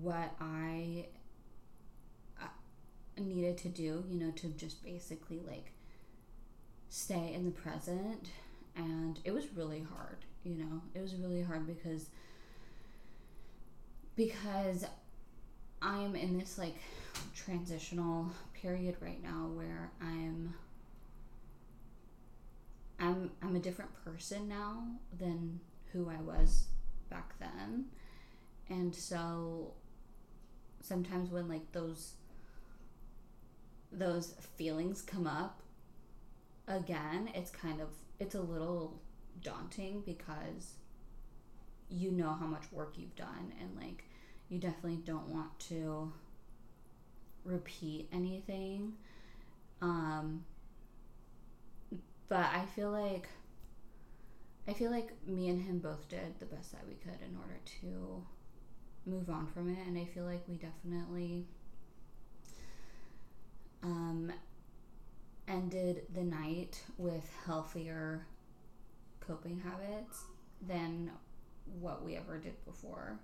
what 0.00 0.32
I 0.40 1.06
uh, 2.40 2.46
needed 3.18 3.58
to 3.58 3.68
do, 3.68 4.04
you 4.08 4.18
know, 4.18 4.30
to 4.32 4.48
just 4.48 4.82
basically 4.84 5.40
like 5.46 5.73
stay 6.94 7.32
in 7.34 7.44
the 7.44 7.50
present. 7.50 8.30
And 8.76 9.18
it 9.24 9.34
was 9.34 9.52
really 9.54 9.84
hard, 9.96 10.18
you 10.44 10.54
know, 10.54 10.80
it 10.94 11.00
was 11.00 11.14
really 11.16 11.42
hard 11.42 11.66
because 11.66 12.08
because 14.16 14.84
I'm 15.82 16.14
in 16.14 16.38
this 16.38 16.56
like 16.56 16.76
transitional 17.34 18.30
period 18.52 18.96
right 19.00 19.22
now 19.22 19.48
where 19.54 19.90
I'm 20.00 20.54
I'm 23.00 23.30
I'm 23.42 23.56
a 23.56 23.60
different 23.60 23.90
person 24.04 24.48
now 24.48 24.84
than 25.18 25.60
who 25.92 26.08
I 26.08 26.20
was 26.20 26.64
back 27.10 27.38
then. 27.40 27.86
And 28.68 28.94
so 28.94 29.72
sometimes 30.80 31.30
when 31.30 31.48
like 31.48 31.70
those 31.72 32.14
those 33.92 34.34
feelings 34.56 35.02
come 35.02 35.26
up 35.26 35.60
again, 36.66 37.30
it's 37.34 37.50
kind 37.50 37.80
of 37.80 37.88
it's 38.18 38.34
a 38.34 38.40
little 38.40 39.00
daunting 39.42 40.02
because 40.06 40.74
you 41.88 42.10
know 42.10 42.32
how 42.32 42.46
much 42.46 42.64
work 42.72 42.94
you've 42.96 43.14
done 43.16 43.52
and 43.60 43.76
like 43.76 44.04
you 44.48 44.58
definitely 44.58 45.00
don't 45.04 45.28
want 45.28 45.58
to 45.58 46.12
repeat 47.44 48.08
anything. 48.12 48.94
Um 49.82 50.44
but 52.28 52.46
i 52.54 52.64
feel 52.74 52.90
like 52.90 53.28
i 54.66 54.72
feel 54.72 54.90
like 54.90 55.10
me 55.26 55.48
and 55.48 55.60
him 55.62 55.78
both 55.78 56.08
did 56.08 56.38
the 56.38 56.46
best 56.46 56.72
that 56.72 56.86
we 56.86 56.94
could 56.94 57.20
in 57.20 57.36
order 57.36 57.58
to 57.80 58.22
move 59.06 59.28
on 59.28 59.46
from 59.46 59.68
it. 59.68 59.78
And 59.86 59.98
i 59.98 60.04
feel 60.04 60.24
like 60.24 60.42
we 60.48 60.56
definitely 60.56 61.46
um 63.82 64.32
ended 65.48 66.06
the 66.14 66.22
night 66.22 66.82
with 66.96 67.28
healthier 67.44 68.26
coping 69.20 69.60
habits 69.60 70.24
than 70.66 71.10
what 71.80 72.04
we 72.04 72.16
ever 72.16 72.38
did 72.38 72.62
before. 72.64 73.18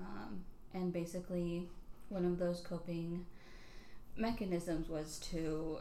Um, 0.00 0.44
and 0.74 0.92
basically, 0.92 1.68
one 2.08 2.24
of 2.24 2.38
those 2.38 2.60
coping 2.60 3.26
mechanisms 4.16 4.88
was 4.88 5.18
to, 5.30 5.78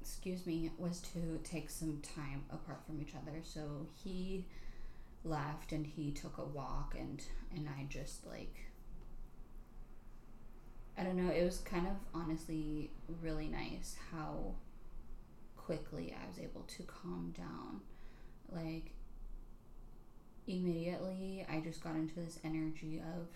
excuse 0.00 0.46
me, 0.46 0.70
was 0.78 1.00
to 1.00 1.38
take 1.44 1.70
some 1.70 2.00
time 2.02 2.44
apart 2.50 2.80
from 2.86 3.00
each 3.00 3.14
other. 3.14 3.38
So 3.42 3.86
he 4.02 4.46
left 5.24 5.72
and 5.72 5.86
he 5.86 6.12
took 6.12 6.38
a 6.38 6.44
walk, 6.44 6.94
and 6.98 7.22
and 7.54 7.68
I 7.68 7.84
just 7.88 8.26
like. 8.26 8.56
I 10.98 11.04
don't 11.04 11.16
know, 11.16 11.30
it 11.30 11.44
was 11.44 11.58
kind 11.58 11.86
of 11.86 11.94
honestly 12.14 12.90
really 13.20 13.48
nice 13.48 13.96
how 14.12 14.54
quickly 15.56 16.14
I 16.14 16.26
was 16.26 16.38
able 16.38 16.62
to 16.62 16.82
calm 16.84 17.34
down. 17.36 17.80
Like, 18.50 18.92
immediately 20.46 21.44
I 21.50 21.60
just 21.60 21.82
got 21.82 21.96
into 21.96 22.14
this 22.14 22.38
energy 22.44 23.00
of 23.00 23.26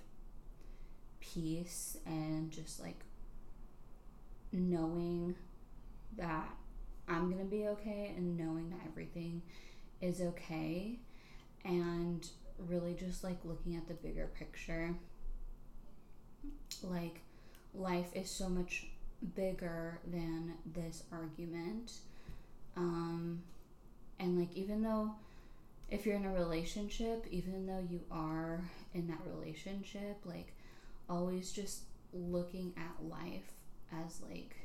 peace 1.21 1.99
and 2.07 2.51
just 2.51 2.81
like 2.81 3.01
knowing 4.53 5.35
that 6.17 6.49
I'm 7.09 7.31
gonna 7.31 7.45
be 7.45 7.67
okay 7.69 8.15
and 8.17 8.37
knowing 8.37 8.71
that 8.71 8.81
everything 8.87 9.43
is 10.01 10.21
okay 10.21 10.99
and 11.65 12.27
really 12.59 12.95
just 12.95 13.23
like 13.23 13.39
looking 13.45 13.77
at 13.77 13.87
the 13.89 13.95
bigger 13.95 14.31
picture. 14.39 14.95
Like, 16.83 17.21
life 17.75 18.09
is 18.15 18.31
so 18.31 18.49
much 18.49 18.87
bigger 19.35 20.01
than 20.07 20.55
this 20.67 21.05
argument. 21.13 21.93
Um, 22.77 23.43
and 24.19 24.39
like, 24.39 24.55
even 24.55 24.83
though 24.83 25.13
if 25.91 26.07
you're 26.07 26.17
in 26.17 26.25
a 26.25 26.33
relationship, 26.33 27.27
even 27.31 27.67
though 27.67 27.85
you 27.91 28.01
are 28.11 28.63
in 28.95 29.09
that 29.09 29.19
relationship, 29.27 30.19
like 30.25 30.55
always 31.09 31.53
just 31.53 31.83
looking 32.13 32.73
at 32.77 33.05
life 33.09 33.53
as 34.05 34.21
like 34.23 34.57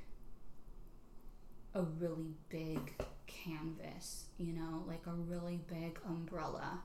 a 1.74 1.82
really 1.82 2.36
big 2.50 2.94
canvas, 3.28 4.26
you 4.38 4.54
know, 4.54 4.84
like 4.88 5.06
a 5.08 5.12
really 5.12 5.60
big 5.68 6.00
umbrella. 6.08 6.82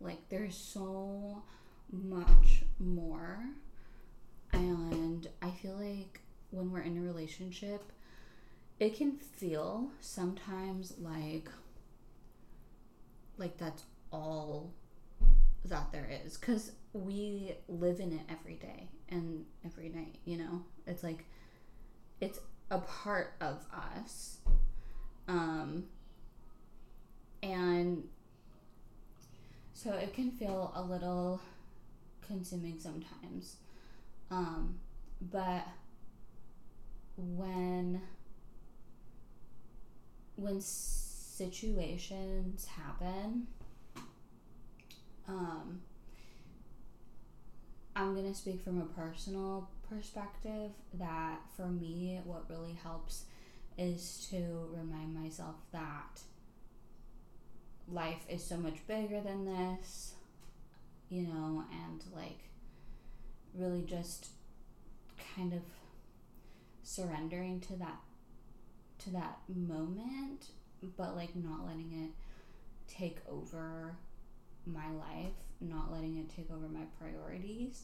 Like 0.00 0.28
there's 0.28 0.56
so 0.56 1.42
much 1.90 2.64
more. 2.78 3.46
And 4.56 5.28
I 5.42 5.50
feel 5.50 5.74
like 5.74 6.20
when 6.50 6.72
we're 6.72 6.80
in 6.80 6.96
a 6.96 7.02
relationship, 7.02 7.92
it 8.80 8.96
can 8.96 9.12
feel 9.16 9.90
sometimes 10.00 10.94
like 10.98 11.48
like 13.36 13.58
that's 13.58 13.84
all 14.10 14.72
that 15.66 15.92
there 15.92 16.08
is. 16.24 16.38
Because 16.38 16.72
we 16.94 17.52
live 17.68 18.00
in 18.00 18.12
it 18.12 18.22
every 18.30 18.54
day 18.54 18.88
and 19.10 19.44
every 19.64 19.90
night 19.90 20.16
you 20.24 20.38
know? 20.38 20.62
It's 20.86 21.02
like 21.02 21.26
it's 22.20 22.40
a 22.70 22.78
part 22.78 23.34
of 23.42 23.64
us. 23.74 24.38
Um 25.28 25.84
and 27.42 28.04
so 29.74 29.92
it 29.92 30.14
can 30.14 30.30
feel 30.30 30.72
a 30.74 30.82
little 30.82 31.40
consuming 32.26 32.80
sometimes 32.80 33.56
um 34.30 34.78
but 35.20 35.66
when 37.16 38.00
when 40.36 40.60
situations 40.60 42.66
happen, 42.66 43.46
um, 45.28 45.80
I'm 47.94 48.14
to 48.30 48.34
speak 48.34 48.62
from 48.62 48.80
a 48.80 48.84
personal 48.84 49.70
perspective 49.88 50.70
that 50.94 51.40
for 51.56 51.66
me, 51.66 52.20
what 52.24 52.48
really 52.48 52.76
helps 52.82 53.24
is 53.78 54.26
to 54.30 54.68
remind 54.72 55.14
myself 55.14 55.56
that 55.72 56.20
life 57.90 58.24
is 58.28 58.44
so 58.44 58.56
much 58.56 58.86
bigger 58.86 59.20
than 59.20 59.46
this, 59.46 60.14
you 61.08 61.22
know, 61.22 61.64
and 61.70 62.04
like 62.14 62.45
really 63.56 63.82
just 63.82 64.28
kind 65.34 65.52
of 65.52 65.60
surrendering 66.82 67.60
to 67.60 67.74
that 67.74 67.98
to 68.98 69.10
that 69.10 69.38
moment 69.48 70.46
but 70.96 71.16
like 71.16 71.34
not 71.34 71.66
letting 71.66 71.92
it 72.04 72.10
take 72.92 73.18
over 73.28 73.96
my 74.66 74.90
life, 74.90 75.34
not 75.60 75.92
letting 75.92 76.16
it 76.18 76.28
take 76.34 76.50
over 76.50 76.68
my 76.68 76.84
priorities, 76.98 77.82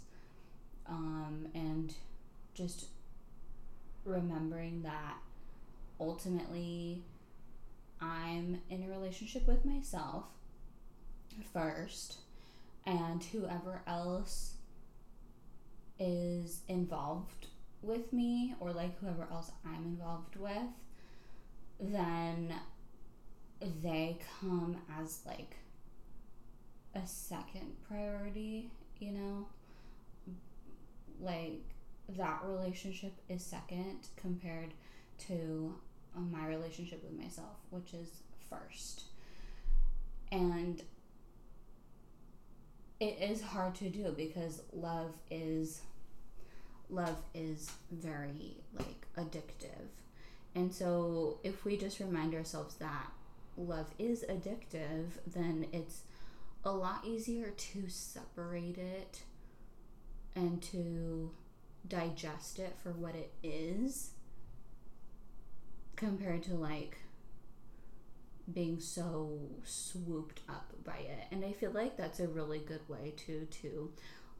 um, 0.87 1.47
and 1.55 1.95
just 2.55 2.87
remembering 4.05 4.83
that 4.83 5.17
ultimately 6.01 7.03
I'm 8.01 8.61
in 8.69 8.83
a 8.83 8.89
relationship 8.89 9.47
with 9.47 9.65
myself 9.65 10.25
first, 11.53 12.19
and 12.85 13.23
whoever 13.23 13.83
else 13.87 14.55
is 16.03 16.63
involved 16.69 17.47
with 17.81 18.13
me, 18.13 18.55
or 18.61 18.73
like 18.73 18.99
whoever 18.99 19.29
else 19.31 19.53
I'm 19.65 19.85
involved 19.85 20.37
with, 20.37 20.69
then 21.81 22.53
they 23.83 24.19
come 24.41 24.77
as 25.01 25.21
like 25.25 25.57
a 26.95 27.07
second 27.07 27.77
priority, 27.89 28.71
you 28.99 29.13
know? 29.13 29.47
Like 31.21 31.63
that 32.17 32.41
relationship 32.45 33.13
is 33.29 33.45
second 33.45 34.09
compared 34.17 34.75
to 35.29 35.75
um, 36.17 36.31
my 36.33 36.47
relationship 36.47 37.03
with 37.05 37.19
myself, 37.19 37.57
which 37.71 37.95
is 37.95 38.09
first. 38.51 39.05
And 40.31 40.83
it 43.01 43.19
is 43.21 43.43
hard 43.43 43.75
to 43.77 43.89
do 43.89 44.15
because 44.17 44.63
love 44.73 45.13
is 45.31 45.83
love 46.93 47.17
is 47.35 47.71
very 47.91 48.57
like 48.79 49.07
addictive. 49.17 49.89
And 50.55 50.73
so 50.73 51.39
if 51.43 51.65
we 51.65 51.77
just 51.77 51.99
remind 51.99 52.35
ourselves 52.35 52.75
that 52.77 53.11
love 53.57 53.87
is 53.99 54.25
addictive, 54.29 55.07
then 55.27 55.67
it's 55.73 56.03
a 56.65 56.73
lot 56.73 57.05
easier 57.05 57.51
to 57.51 57.89
separate 57.89 58.79
it 58.79 59.23
and 60.37 60.63
to 60.63 61.31
digest 61.89 62.59
it 62.59 62.77
for 62.83 62.91
what 62.91 63.15
it 63.15 63.33
is 63.43 64.11
compared 65.97 66.43
to 66.45 66.55
like 66.55 66.99
being 68.53 68.81
so 68.81 69.39
swooped 69.65 70.41
up 70.49 70.73
by 70.85 70.97
it. 70.97 71.27
And 71.31 71.45
I 71.45 71.53
feel 71.53 71.71
like 71.71 71.97
that's 71.97 72.21
a 72.21 72.29
really 72.29 72.59
good 72.59 72.87
way 72.89 73.15
to 73.27 73.47
to 73.47 73.91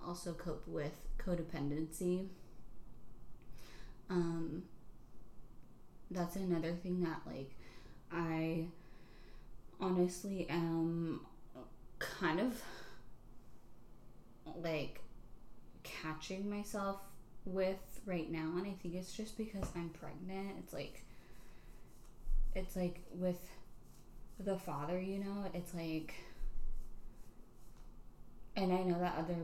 also 0.05 0.33
cope 0.33 0.67
with 0.67 0.93
codependency. 1.19 2.27
Um 4.13 4.65
that's 6.11 6.37
another 6.37 6.75
thing 6.75 7.03
that 7.03 7.23
like 7.27 7.51
I 8.13 8.67
honestly 9.81 10.47
am 10.51 11.21
kind 11.99 12.39
of 12.39 12.63
like 14.63 15.01
catching 15.83 16.51
myself 16.51 17.01
with 17.47 17.79
right 18.05 18.31
now 18.31 18.53
and 18.57 18.67
I 18.67 18.75
think 18.83 18.95
it's 18.95 19.15
just 19.15 19.39
because 19.39 19.65
I'm 19.75 19.89
pregnant. 19.89 20.57
It's 20.59 20.75
like 20.75 21.03
it's 22.55 22.77
like 22.77 23.01
with 23.15 23.41
the 24.39 24.59
father, 24.59 25.01
you 25.01 25.19
know, 25.25 25.47
it's 25.55 25.73
like 25.73 26.15
and 28.57 28.73
I 28.73 28.83
know 28.83 28.99
that 29.01 29.15
other 29.19 29.37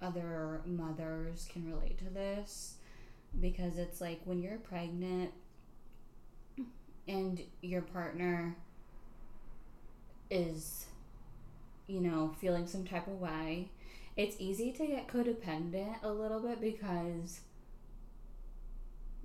other 0.00 0.60
mothers 0.64 1.48
can 1.52 1.68
relate 1.68 1.98
to 1.98 2.04
this 2.04 2.77
because 3.40 3.78
it's 3.78 4.00
like 4.00 4.20
when 4.24 4.40
you're 4.42 4.58
pregnant 4.58 5.32
and 7.06 7.40
your 7.62 7.82
partner 7.82 8.56
is 10.30 10.86
you 11.88 12.00
know, 12.00 12.34
feeling 12.40 12.66
some 12.66 12.84
type 12.84 13.08
of 13.08 13.18
way. 13.18 13.70
It's 14.16 14.36
easy 14.38 14.72
to 14.72 14.86
get 14.86 15.08
codependent 15.08 16.02
a 16.02 16.12
little 16.12 16.40
bit 16.40 16.60
because 16.60 17.40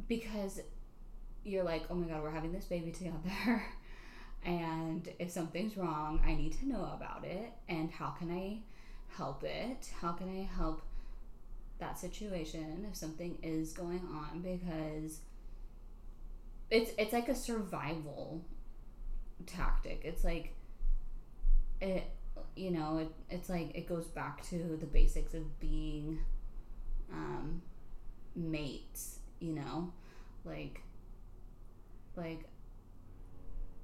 because 0.07 0.61
you're 1.43 1.63
like, 1.63 1.83
"Oh 1.89 1.95
my 1.95 2.07
god, 2.07 2.23
we're 2.23 2.31
having 2.31 2.53
this 2.53 2.65
baby 2.65 2.91
together." 2.91 3.63
and 4.45 5.09
if 5.19 5.29
something's 5.29 5.77
wrong, 5.77 6.21
I 6.25 6.35
need 6.35 6.53
to 6.59 6.67
know 6.67 6.91
about 6.95 7.25
it 7.25 7.51
and 7.67 7.91
how 7.91 8.09
can 8.11 8.31
I 8.31 8.59
help 9.15 9.43
it? 9.43 9.89
How 9.99 10.13
can 10.13 10.29
I 10.29 10.43
help 10.55 10.81
that 11.83 11.99
situation 11.99 12.87
if 12.89 12.95
something 12.95 13.37
is 13.43 13.73
going 13.73 14.01
on 14.11 14.41
because 14.41 15.19
it's 16.69 16.91
it's 16.97 17.13
like 17.13 17.29
a 17.29 17.35
survival 17.35 18.41
tactic. 19.45 20.01
It's 20.03 20.23
like 20.23 20.55
it 21.81 22.09
you 22.55 22.71
know, 22.71 22.99
it, 22.99 23.11
it's 23.29 23.49
like 23.49 23.75
it 23.75 23.87
goes 23.87 24.07
back 24.07 24.43
to 24.49 24.77
the 24.79 24.85
basics 24.85 25.33
of 25.33 25.59
being 25.59 26.19
um, 27.11 27.61
mates, 28.35 29.19
you 29.39 29.53
know? 29.53 29.91
Like 30.45 30.81
like 32.15 32.45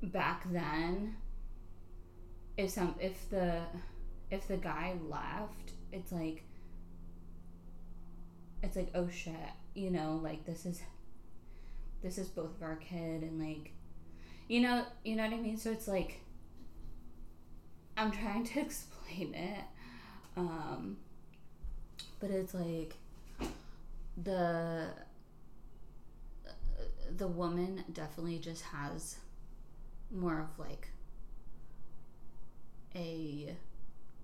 back 0.02 0.52
then 0.52 1.16
if 2.58 2.70
some 2.70 2.96
if 3.00 3.30
the 3.30 3.62
if 4.32 4.48
the 4.48 4.58
guy 4.58 4.96
left, 5.10 5.74
it's 5.92 6.12
like 6.12 6.44
it's 8.64 8.76
like 8.76 8.90
oh 8.96 9.10
shit, 9.10 9.34
you 9.74 9.90
know, 9.90 10.20
like 10.22 10.46
this 10.46 10.66
is 10.66 10.82
this 12.02 12.18
is 12.18 12.28
both 12.28 12.56
of 12.56 12.64
our 12.64 12.76
kid 12.78 13.24
and 13.24 13.40
like 13.40 13.72
you 14.48 14.62
know 14.62 14.86
you 15.04 15.16
know 15.16 15.24
what 15.24 15.34
I 15.34 15.38
mean? 15.38 15.58
So 15.58 15.72
it's 15.72 15.88
like 15.88 16.22
I'm 17.98 18.12
trying 18.12 18.46
to 18.46 18.60
explain 18.62 19.34
it. 19.34 19.64
Um 20.38 20.98
but 22.20 22.32
it's 22.32 22.54
like 22.54 22.96
the 24.22 24.88
the 27.18 27.28
woman 27.28 27.84
definitely 27.94 28.40
just 28.40 28.64
has 28.64 29.18
more 30.12 30.40
of 30.40 30.60
like 30.60 30.90
a 32.96 33.56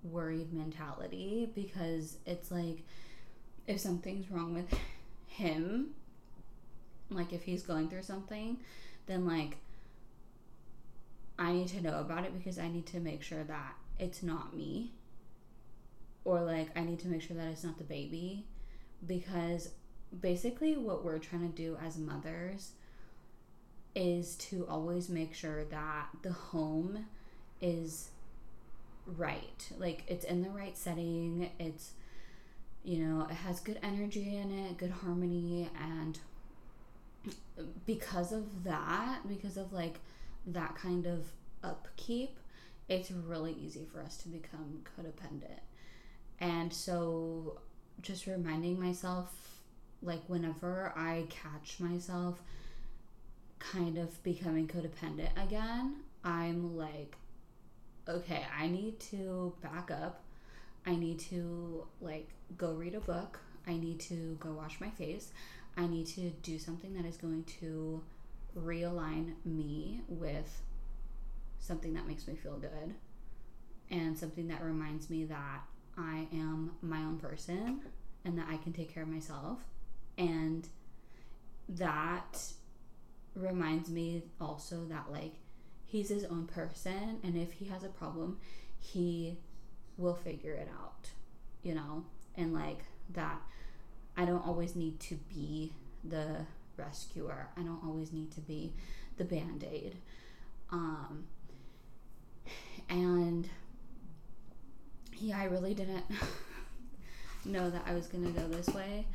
worried 0.02 0.52
mentality 0.52 1.50
because 1.54 2.18
it's 2.26 2.50
like 2.50 2.84
if 3.66 3.80
something's 3.80 4.30
wrong 4.30 4.54
with 4.54 4.78
him, 5.26 5.88
like 7.10 7.32
if 7.32 7.42
he's 7.44 7.62
going 7.62 7.88
through 7.88 8.02
something, 8.02 8.58
then 9.06 9.26
like 9.26 9.56
I 11.38 11.52
need 11.52 11.68
to 11.68 11.82
know 11.82 12.00
about 12.00 12.24
it 12.24 12.36
because 12.36 12.58
I 12.58 12.68
need 12.68 12.86
to 12.86 13.00
make 13.00 13.22
sure 13.22 13.44
that 13.44 13.74
it's 13.98 14.22
not 14.22 14.56
me. 14.56 14.92
Or 16.24 16.40
like 16.40 16.76
I 16.76 16.82
need 16.82 16.98
to 17.00 17.08
make 17.08 17.22
sure 17.22 17.36
that 17.36 17.48
it's 17.48 17.64
not 17.64 17.78
the 17.78 17.84
baby 17.84 18.44
because 19.06 19.70
basically 20.20 20.76
what 20.76 21.04
we're 21.04 21.18
trying 21.18 21.50
to 21.50 21.56
do 21.56 21.76
as 21.84 21.98
mothers 21.98 22.72
is 23.94 24.34
to 24.36 24.66
always 24.68 25.08
make 25.08 25.34
sure 25.34 25.64
that 25.64 26.08
the 26.22 26.32
home 26.32 27.06
is 27.60 28.10
right. 29.06 29.70
Like 29.78 30.04
it's 30.08 30.24
in 30.24 30.42
the 30.42 30.50
right 30.50 30.76
setting. 30.76 31.50
It's 31.58 31.92
you 32.86 33.04
know, 33.04 33.26
it 33.28 33.34
has 33.34 33.58
good 33.58 33.80
energy 33.82 34.36
in 34.36 34.56
it, 34.56 34.78
good 34.78 34.92
harmony 34.92 35.68
and 35.82 36.18
because 37.84 38.30
of 38.30 38.62
that, 38.62 39.26
because 39.26 39.56
of 39.56 39.72
like 39.72 39.96
that 40.46 40.76
kind 40.76 41.04
of 41.04 41.26
upkeep, 41.64 42.38
it's 42.88 43.10
really 43.10 43.56
easy 43.60 43.84
for 43.92 44.00
us 44.00 44.16
to 44.18 44.28
become 44.28 44.84
codependent. 44.96 45.58
And 46.38 46.72
so 46.72 47.58
just 48.02 48.28
reminding 48.28 48.78
myself 48.78 49.32
like 50.00 50.20
whenever 50.28 50.92
I 50.94 51.24
catch 51.28 51.80
myself 51.80 52.40
kind 53.58 53.98
of 53.98 54.22
becoming 54.22 54.68
codependent 54.68 55.30
again, 55.42 55.96
I'm 56.22 56.76
like 56.76 57.16
okay, 58.08 58.44
I 58.56 58.68
need 58.68 59.00
to 59.00 59.52
back 59.62 59.90
up. 59.90 60.22
I 60.86 60.94
need 60.96 61.18
to 61.30 61.86
like 62.00 62.28
go 62.56 62.72
read 62.72 62.94
a 62.94 63.00
book. 63.00 63.40
I 63.66 63.76
need 63.76 63.98
to 64.00 64.36
go 64.40 64.52
wash 64.52 64.80
my 64.80 64.90
face. 64.90 65.32
I 65.76 65.86
need 65.86 66.06
to 66.08 66.30
do 66.42 66.58
something 66.58 66.94
that 66.94 67.04
is 67.04 67.16
going 67.16 67.44
to 67.60 68.02
realign 68.56 69.34
me 69.44 70.00
with 70.08 70.62
something 71.58 71.94
that 71.94 72.06
makes 72.06 72.26
me 72.26 72.34
feel 72.34 72.56
good 72.56 72.94
and 73.90 74.16
something 74.16 74.48
that 74.48 74.62
reminds 74.62 75.10
me 75.10 75.24
that 75.24 75.62
I 75.98 76.26
am 76.32 76.72
my 76.80 76.98
own 76.98 77.18
person 77.18 77.80
and 78.24 78.38
that 78.38 78.46
I 78.48 78.56
can 78.58 78.72
take 78.72 78.92
care 78.92 79.02
of 79.02 79.08
myself. 79.08 79.60
And 80.16 80.68
that 81.68 82.52
reminds 83.34 83.90
me 83.90 84.22
also 84.40 84.84
that, 84.86 85.06
like, 85.10 85.34
he's 85.84 86.08
his 86.08 86.24
own 86.24 86.46
person 86.46 87.18
and 87.22 87.36
if 87.36 87.52
he 87.52 87.66
has 87.66 87.84
a 87.84 87.88
problem 87.88 88.38
he 88.78 89.38
will 89.98 90.14
figure 90.14 90.52
it 90.52 90.68
out 90.80 91.10
you 91.62 91.74
know? 91.74 92.04
And 92.36 92.52
like 92.54 92.84
that 93.14 93.40
i 94.16 94.24
don't 94.24 94.46
always 94.46 94.74
need 94.76 94.98
to 95.00 95.14
be 95.34 95.72
the 96.04 96.44
rescuer. 96.76 97.48
I 97.56 97.62
don't 97.62 97.82
always 97.84 98.12
need 98.12 98.30
to 98.32 98.40
be 98.40 98.72
the 99.16 99.24
band-aid. 99.24 99.96
Um 100.70 101.24
and 102.88 103.48
yeah 105.18 105.38
i 105.38 105.44
really 105.44 105.74
didn't 105.74 106.04
know 107.44 107.70
that 107.70 107.82
i 107.86 107.94
was 107.94 108.06
gonna 108.06 108.30
go 108.30 108.46
this 108.48 108.68
way 108.68 109.06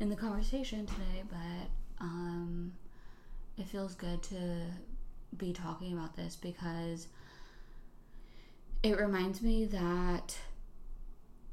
in 0.00 0.08
the 0.08 0.16
conversation 0.16 0.86
today 0.86 1.22
but 1.30 1.68
um 2.00 2.72
it 3.56 3.66
feels 3.66 3.94
good 3.94 4.22
to 4.22 4.36
be 5.36 5.52
talking 5.52 5.92
about 5.92 6.16
this 6.16 6.34
because 6.34 7.06
it 8.84 9.00
reminds 9.00 9.40
me 9.40 9.64
that 9.64 10.36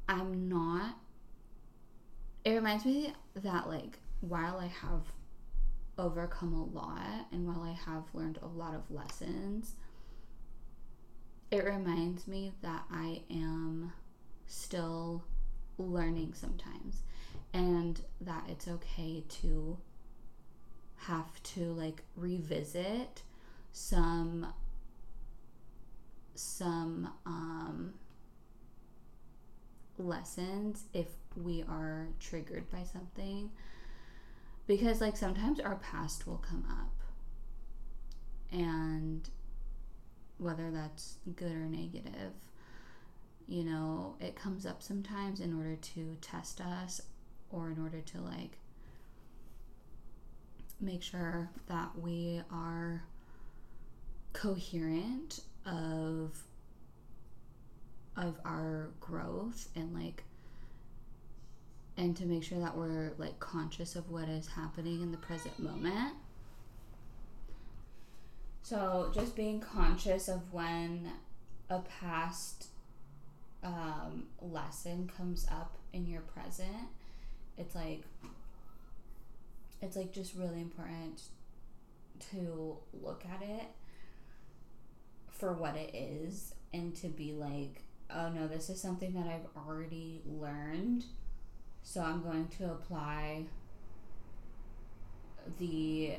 I'm 0.06 0.50
not. 0.50 0.98
It 2.44 2.50
reminds 2.50 2.84
me 2.84 3.14
that, 3.36 3.68
like, 3.68 3.98
while 4.20 4.58
I 4.58 4.66
have 4.66 5.00
overcome 5.96 6.52
a 6.52 6.64
lot 6.64 7.26
and 7.32 7.46
while 7.46 7.62
I 7.62 7.72
have 7.90 8.04
learned 8.12 8.38
a 8.42 8.46
lot 8.46 8.74
of 8.74 8.90
lessons, 8.90 9.76
it 11.50 11.64
reminds 11.64 12.28
me 12.28 12.52
that 12.60 12.84
I 12.90 13.22
am 13.30 13.94
still 14.46 15.24
learning 15.78 16.34
sometimes 16.34 17.02
and 17.54 17.98
that 18.20 18.44
it's 18.48 18.68
okay 18.68 19.24
to 19.40 19.78
have 20.96 21.42
to 21.42 21.72
like 21.72 22.02
revisit 22.14 23.22
some 23.72 24.46
some 26.34 27.10
um, 27.26 27.94
lessons 29.98 30.84
if 30.92 31.08
we 31.36 31.64
are 31.68 32.08
triggered 32.20 32.70
by 32.70 32.82
something. 32.84 33.50
Because 34.66 35.00
like 35.00 35.16
sometimes 35.16 35.60
our 35.60 35.76
past 35.76 36.26
will 36.26 36.38
come 36.38 36.64
up. 36.70 36.92
And 38.52 39.28
whether 40.38 40.70
that's 40.70 41.16
good 41.36 41.52
or 41.52 41.66
negative 41.66 42.32
you 43.48 43.64
know 43.64 44.14
it 44.20 44.34
comes 44.36 44.66
up 44.66 44.82
sometimes 44.82 45.40
in 45.40 45.56
order 45.56 45.76
to 45.76 46.16
test 46.20 46.60
us 46.60 47.00
or 47.50 47.70
in 47.70 47.80
order 47.80 48.00
to 48.00 48.20
like 48.20 48.58
make 50.80 51.02
sure 51.02 51.48
that 51.68 51.90
we 51.98 52.40
are 52.50 53.04
coherent 54.32 55.40
of 55.66 56.42
of 58.16 58.38
our 58.44 58.90
growth 59.00 59.68
and 59.74 59.94
like 59.94 60.22
and 61.96 62.16
to 62.16 62.26
make 62.26 62.42
sure 62.42 62.58
that 62.58 62.76
we're 62.76 63.12
like 63.18 63.38
conscious 63.38 63.96
of 63.96 64.10
what 64.10 64.28
is 64.28 64.48
happening 64.48 65.02
in 65.02 65.12
the 65.12 65.18
present 65.18 65.58
moment. 65.58 66.14
So 68.62 69.10
just 69.14 69.34
being 69.36 69.60
conscious 69.60 70.28
of 70.28 70.40
when 70.52 71.10
a 71.68 71.80
past 71.80 72.68
um, 73.62 74.24
lesson 74.40 75.10
comes 75.16 75.46
up 75.50 75.76
in 75.92 76.06
your 76.06 76.22
present 76.22 76.88
it's 77.58 77.74
like 77.74 78.02
it's 79.80 79.96
like 79.96 80.12
just 80.12 80.34
really 80.34 80.60
important 80.60 81.22
to 82.30 82.76
look 83.02 83.24
at 83.24 83.42
it 83.42 83.66
for 85.38 85.52
what 85.52 85.76
it 85.76 85.94
is 85.94 86.54
and 86.72 86.94
to 86.96 87.08
be 87.08 87.32
like, 87.32 87.82
oh 88.14 88.28
no, 88.28 88.46
this 88.46 88.70
is 88.70 88.80
something 88.80 89.12
that 89.14 89.26
I've 89.26 89.66
already 89.66 90.22
learned. 90.26 91.04
So 91.82 92.00
I'm 92.00 92.22
going 92.22 92.48
to 92.58 92.66
apply 92.66 93.46
the 95.58 96.14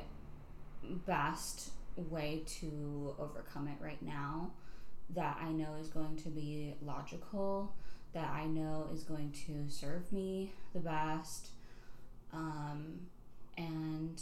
best 1.05 1.71
way 1.95 2.43
to 2.59 3.15
overcome 3.19 3.67
it 3.67 3.83
right 3.83 4.01
now 4.01 4.51
that 5.15 5.37
I 5.41 5.51
know 5.51 5.75
is 5.79 5.87
going 5.87 6.17
to 6.17 6.29
be 6.29 6.73
logical, 6.81 7.73
that 8.13 8.29
I 8.29 8.45
know 8.45 8.87
is 8.93 9.03
going 9.03 9.31
to 9.47 9.69
serve 9.69 10.11
me 10.11 10.51
the 10.73 10.79
best, 10.79 11.49
um, 12.31 13.07
and 13.57 14.21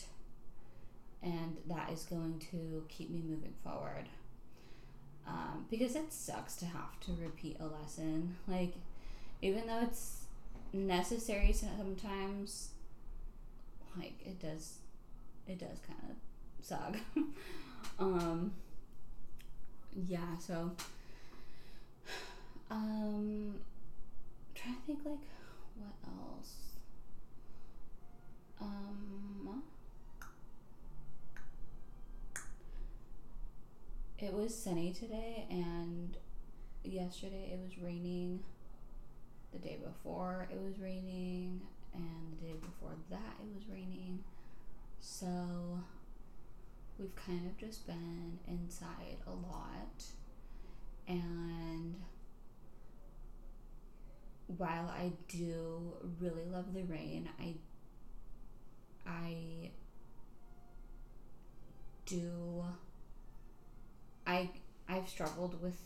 and 1.24 1.58
that 1.68 1.92
is 1.92 2.04
going 2.04 2.40
to 2.52 2.84
keep 2.90 3.10
me 3.12 3.22
moving 3.24 3.54
forward. 3.64 4.10
Um, 5.28 5.66
because 5.70 5.96
it 5.96 6.12
sucks 6.12 6.56
to 6.58 6.66
have 6.66 7.00
to 7.02 7.12
repeat 7.22 7.58
a 7.60 7.66
lesson. 7.66 8.36
Like, 8.48 8.74
even 9.42 9.68
though 9.68 9.82
it's 9.84 10.26
necessary 10.74 11.54
sometimes, 11.54 12.70
like 13.98 14.14
it 14.26 14.40
does, 14.40 14.76
it 15.48 15.60
does 15.60 15.78
kind 15.88 16.00
of 16.10 16.66
suck. 16.66 16.98
um, 18.00 18.52
yeah. 20.08 20.38
So, 20.40 20.72
um, 22.72 23.56
trying 24.56 24.76
to 24.76 24.82
think 24.86 25.00
like 25.06 25.20
what 25.78 25.94
else. 26.06 26.54
Um, 28.62 29.64
it 34.22 34.34
was 34.34 34.56
sunny 34.56 34.94
today, 34.94 35.46
and 35.50 36.18
yesterday 36.84 37.52
it 37.54 37.60
was 37.64 37.78
raining. 37.82 38.42
The 39.52 39.60
day 39.60 39.78
before 39.84 40.48
it 40.52 40.62
was 40.62 40.80
raining, 40.80 41.62
and 41.94 42.38
the 42.40 42.46
day 42.46 42.56
before 42.62 42.96
that 43.10 43.36
it 43.42 43.56
was 43.56 43.68
raining. 43.70 44.24
So 45.00 45.80
we've 46.98 47.16
kind 47.16 47.48
of 47.48 47.58
just 47.58 47.86
been 47.88 48.40
inside 48.48 49.18
a 49.28 49.32
lot. 49.32 50.04
And 51.08 51.96
while 54.58 54.88
I 54.88 55.12
do 55.28 55.94
really 56.20 56.46
love 56.46 56.74
the 56.74 56.84
rain, 56.84 57.28
I 57.40 57.56
I 59.06 59.72
do 62.06 62.64
I 64.26 64.50
I've 64.88 65.08
struggled 65.08 65.62
with 65.62 65.78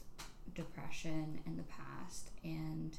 depression 0.54 1.40
in 1.46 1.58
the 1.58 1.64
past 1.64 2.30
and 2.44 2.98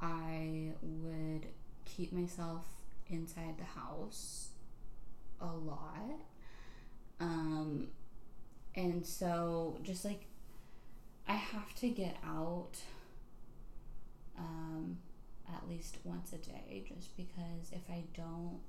I 0.00 0.72
would 0.82 1.46
keep 1.84 2.12
myself 2.12 2.64
inside 3.08 3.56
the 3.58 3.64
house 3.64 4.48
a 5.40 5.46
lot. 5.46 6.20
Um 7.20 7.88
and 8.74 9.06
so 9.06 9.78
just 9.82 10.04
like 10.04 10.26
I 11.28 11.34
have 11.34 11.74
to 11.76 11.88
get 11.88 12.16
out 12.24 12.76
um 14.38 14.98
at 15.48 15.68
least 15.68 15.96
once 16.04 16.32
a 16.32 16.36
day 16.36 16.84
just 16.86 17.16
because 17.16 17.72
if 17.72 17.88
I 17.90 18.02
don't 18.14 18.60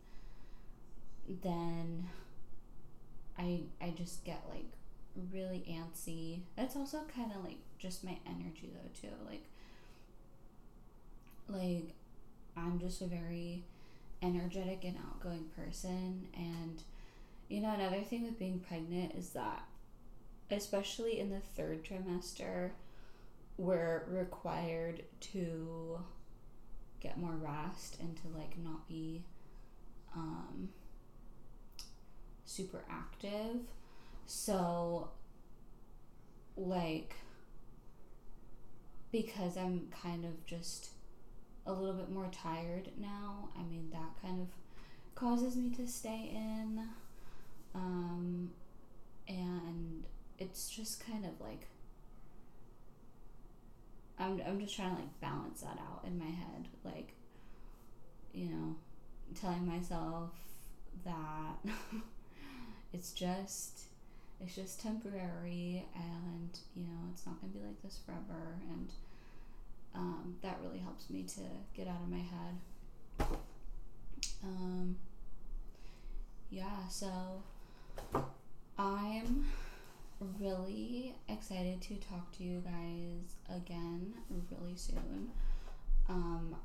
then 1.44 2.08
I 3.38 3.62
I 3.82 3.90
just 3.92 4.24
get 4.24 4.42
like 4.50 4.72
really 5.32 5.64
antsy. 5.70 6.42
That's 6.56 6.76
also 6.76 7.02
kind 7.14 7.32
of 7.36 7.44
like 7.44 7.58
just 7.80 8.04
my 8.04 8.18
energy 8.26 8.72
though 8.74 8.90
too. 9.00 9.14
Like 9.26 9.44
like 11.48 11.94
I'm 12.56 12.80
just 12.80 13.02
a 13.02 13.06
very 13.06 13.64
energetic 14.22 14.84
and 14.84 14.98
outgoing 14.98 15.46
person 15.56 16.28
and 16.36 16.82
you 17.50 17.62
know 17.62 17.72
another 17.72 18.02
thing 18.02 18.24
with 18.24 18.40
being 18.40 18.60
pregnant 18.60 19.14
is 19.14 19.30
that 19.30 19.64
especially 20.50 21.20
in 21.20 21.30
the 21.30 21.40
third 21.56 21.86
trimester 21.86 22.72
we're 23.58 24.04
required 24.10 25.04
to 25.20 26.00
get 27.00 27.18
more 27.20 27.36
rest 27.36 27.98
and 28.00 28.18
to 28.18 28.24
like 28.36 28.58
not 28.58 28.88
be 28.88 29.22
um 30.16 30.70
super 32.48 32.84
active. 32.90 33.58
So, 34.28 35.10
like, 36.58 37.16
because 39.10 39.56
I'm 39.56 39.88
kind 40.04 40.26
of 40.26 40.46
just 40.46 40.90
a 41.66 41.72
little 41.72 41.96
bit 41.96 42.12
more 42.12 42.30
tired 42.32 42.90
now, 43.00 43.50
I 43.58 43.64
mean, 43.64 43.90
that 43.92 44.22
kind 44.22 44.42
of 44.42 44.48
causes 45.16 45.56
me 45.56 45.70
to 45.76 45.88
stay 45.88 46.32
in. 46.34 46.88
Um, 47.74 48.52
and 49.30 50.04
it's 50.38 50.70
just 50.70 51.06
kind 51.06 51.26
of 51.26 51.40
like, 51.40 51.68
I'm, 54.20 54.42
I'm 54.46 54.60
just 54.60 54.76
trying 54.76 54.96
to 54.96 55.02
like 55.02 55.22
balance 55.22 55.62
that 55.62 55.80
out 55.80 56.04
in 56.06 56.20
my 56.20 56.26
head. 56.26 56.68
Like, 56.84 57.14
you 58.34 58.50
know, 58.50 58.76
telling 59.40 59.66
myself 59.66 60.32
that 61.06 61.58
it's 62.94 63.12
just 63.12 63.88
it's 64.42 64.56
just 64.56 64.82
temporary 64.82 65.86
and 65.96 66.60
you 66.76 66.84
know 66.84 67.10
it's 67.12 67.26
not 67.26 67.40
going 67.42 67.52
to 67.54 67.60
be 67.60 67.66
like 67.66 67.82
this 67.84 68.00
forever. 68.06 68.60
And 68.70 68.92
um, 69.96 70.36
that 70.42 70.58
really 70.64 70.80
helps 70.80 71.10
me 71.10 71.24
to 71.24 71.42
get 71.76 71.88
out 71.88 72.02
of 72.02 72.10
my 72.10 72.18
head. 72.18 73.38
Um, 74.44 74.98
yeah 76.50 76.88
so 76.90 77.44
i'm 78.78 79.46
really 80.40 81.14
excited 81.28 81.82
to 81.82 81.96
talk 81.96 82.32
to 82.32 82.44
you 82.44 82.62
guys 82.64 83.36
again 83.56 84.14
really 84.52 84.76
soon. 84.76 85.30
Um, 86.10 86.56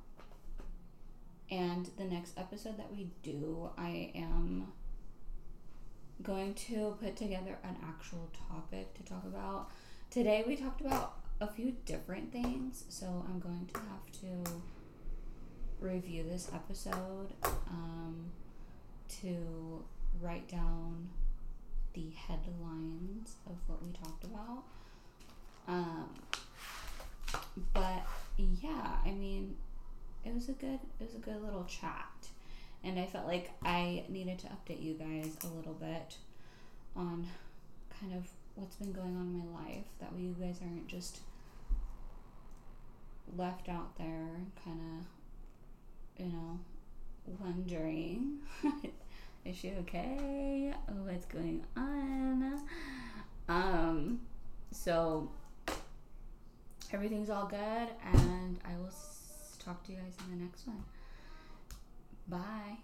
and 1.50 1.90
the 1.98 2.04
next 2.04 2.38
episode 2.38 2.78
that 2.78 2.90
we 2.92 3.10
do 3.22 3.70
i 3.76 4.12
am 4.14 4.68
going 6.22 6.54
to 6.54 6.96
put 7.02 7.16
together 7.16 7.58
an 7.64 7.76
actual 7.86 8.30
topic 8.48 8.94
to 8.94 9.02
talk 9.02 9.24
about. 9.24 9.70
Today 10.10 10.44
we 10.46 10.56
talked 10.56 10.80
about 10.80 11.14
a 11.40 11.46
few 11.46 11.74
different 11.84 12.32
things, 12.32 12.84
so 12.88 13.24
I'm 13.28 13.40
going 13.40 13.68
to 13.72 13.80
have 13.80 14.44
to 14.44 14.52
review 15.80 16.24
this 16.28 16.48
episode 16.54 17.32
um, 17.44 18.26
to 19.20 19.82
write 20.20 20.48
down 20.48 21.08
the 21.94 22.10
headlines 22.10 23.36
of 23.46 23.56
what 23.66 23.82
we 23.82 23.90
talked 23.92 24.24
about. 24.24 24.62
Um, 25.66 26.08
but 27.74 28.06
yeah, 28.36 28.96
I 29.04 29.10
mean, 29.10 29.56
it 30.24 30.34
was 30.34 30.48
a 30.48 30.52
good 30.52 30.78
it 31.00 31.06
was 31.06 31.14
a 31.14 31.18
good 31.18 31.42
little 31.42 31.64
chat 31.64 32.28
and 32.84 32.98
I 32.98 33.06
felt 33.06 33.26
like 33.26 33.50
I 33.64 34.04
needed 34.08 34.38
to 34.40 34.46
update 34.48 34.82
you 34.82 34.94
guys 34.94 35.36
a 35.44 35.56
little 35.56 35.74
bit 35.74 36.16
on 36.96 37.26
kind 38.00 38.14
of 38.14 38.28
what's 38.54 38.76
been 38.76 38.92
going 38.92 39.16
on 39.16 39.22
in 39.22 39.38
my 39.38 39.60
life. 39.64 39.84
That 40.00 40.12
way, 40.12 40.22
you 40.22 40.36
guys 40.38 40.58
aren't 40.62 40.88
just 40.88 41.20
left 43.36 43.68
out 43.68 43.96
there, 43.96 44.28
kind 44.64 44.80
of, 44.80 46.24
you 46.24 46.32
know, 46.32 46.58
wondering 47.40 48.38
is 49.44 49.56
she 49.56 49.72
okay? 49.80 50.72
What's 50.88 51.26
going 51.26 51.64
on? 51.76 52.62
Um, 53.48 54.20
so 54.70 55.30
everything's 56.92 57.30
all 57.30 57.46
good, 57.46 57.88
and 58.14 58.58
I 58.64 58.76
will 58.78 58.92
talk 59.64 59.82
to 59.84 59.92
you 59.92 59.98
guys 59.98 60.14
in 60.24 60.38
the 60.38 60.44
next 60.44 60.66
one. 60.66 60.82
Bye. 62.26 62.78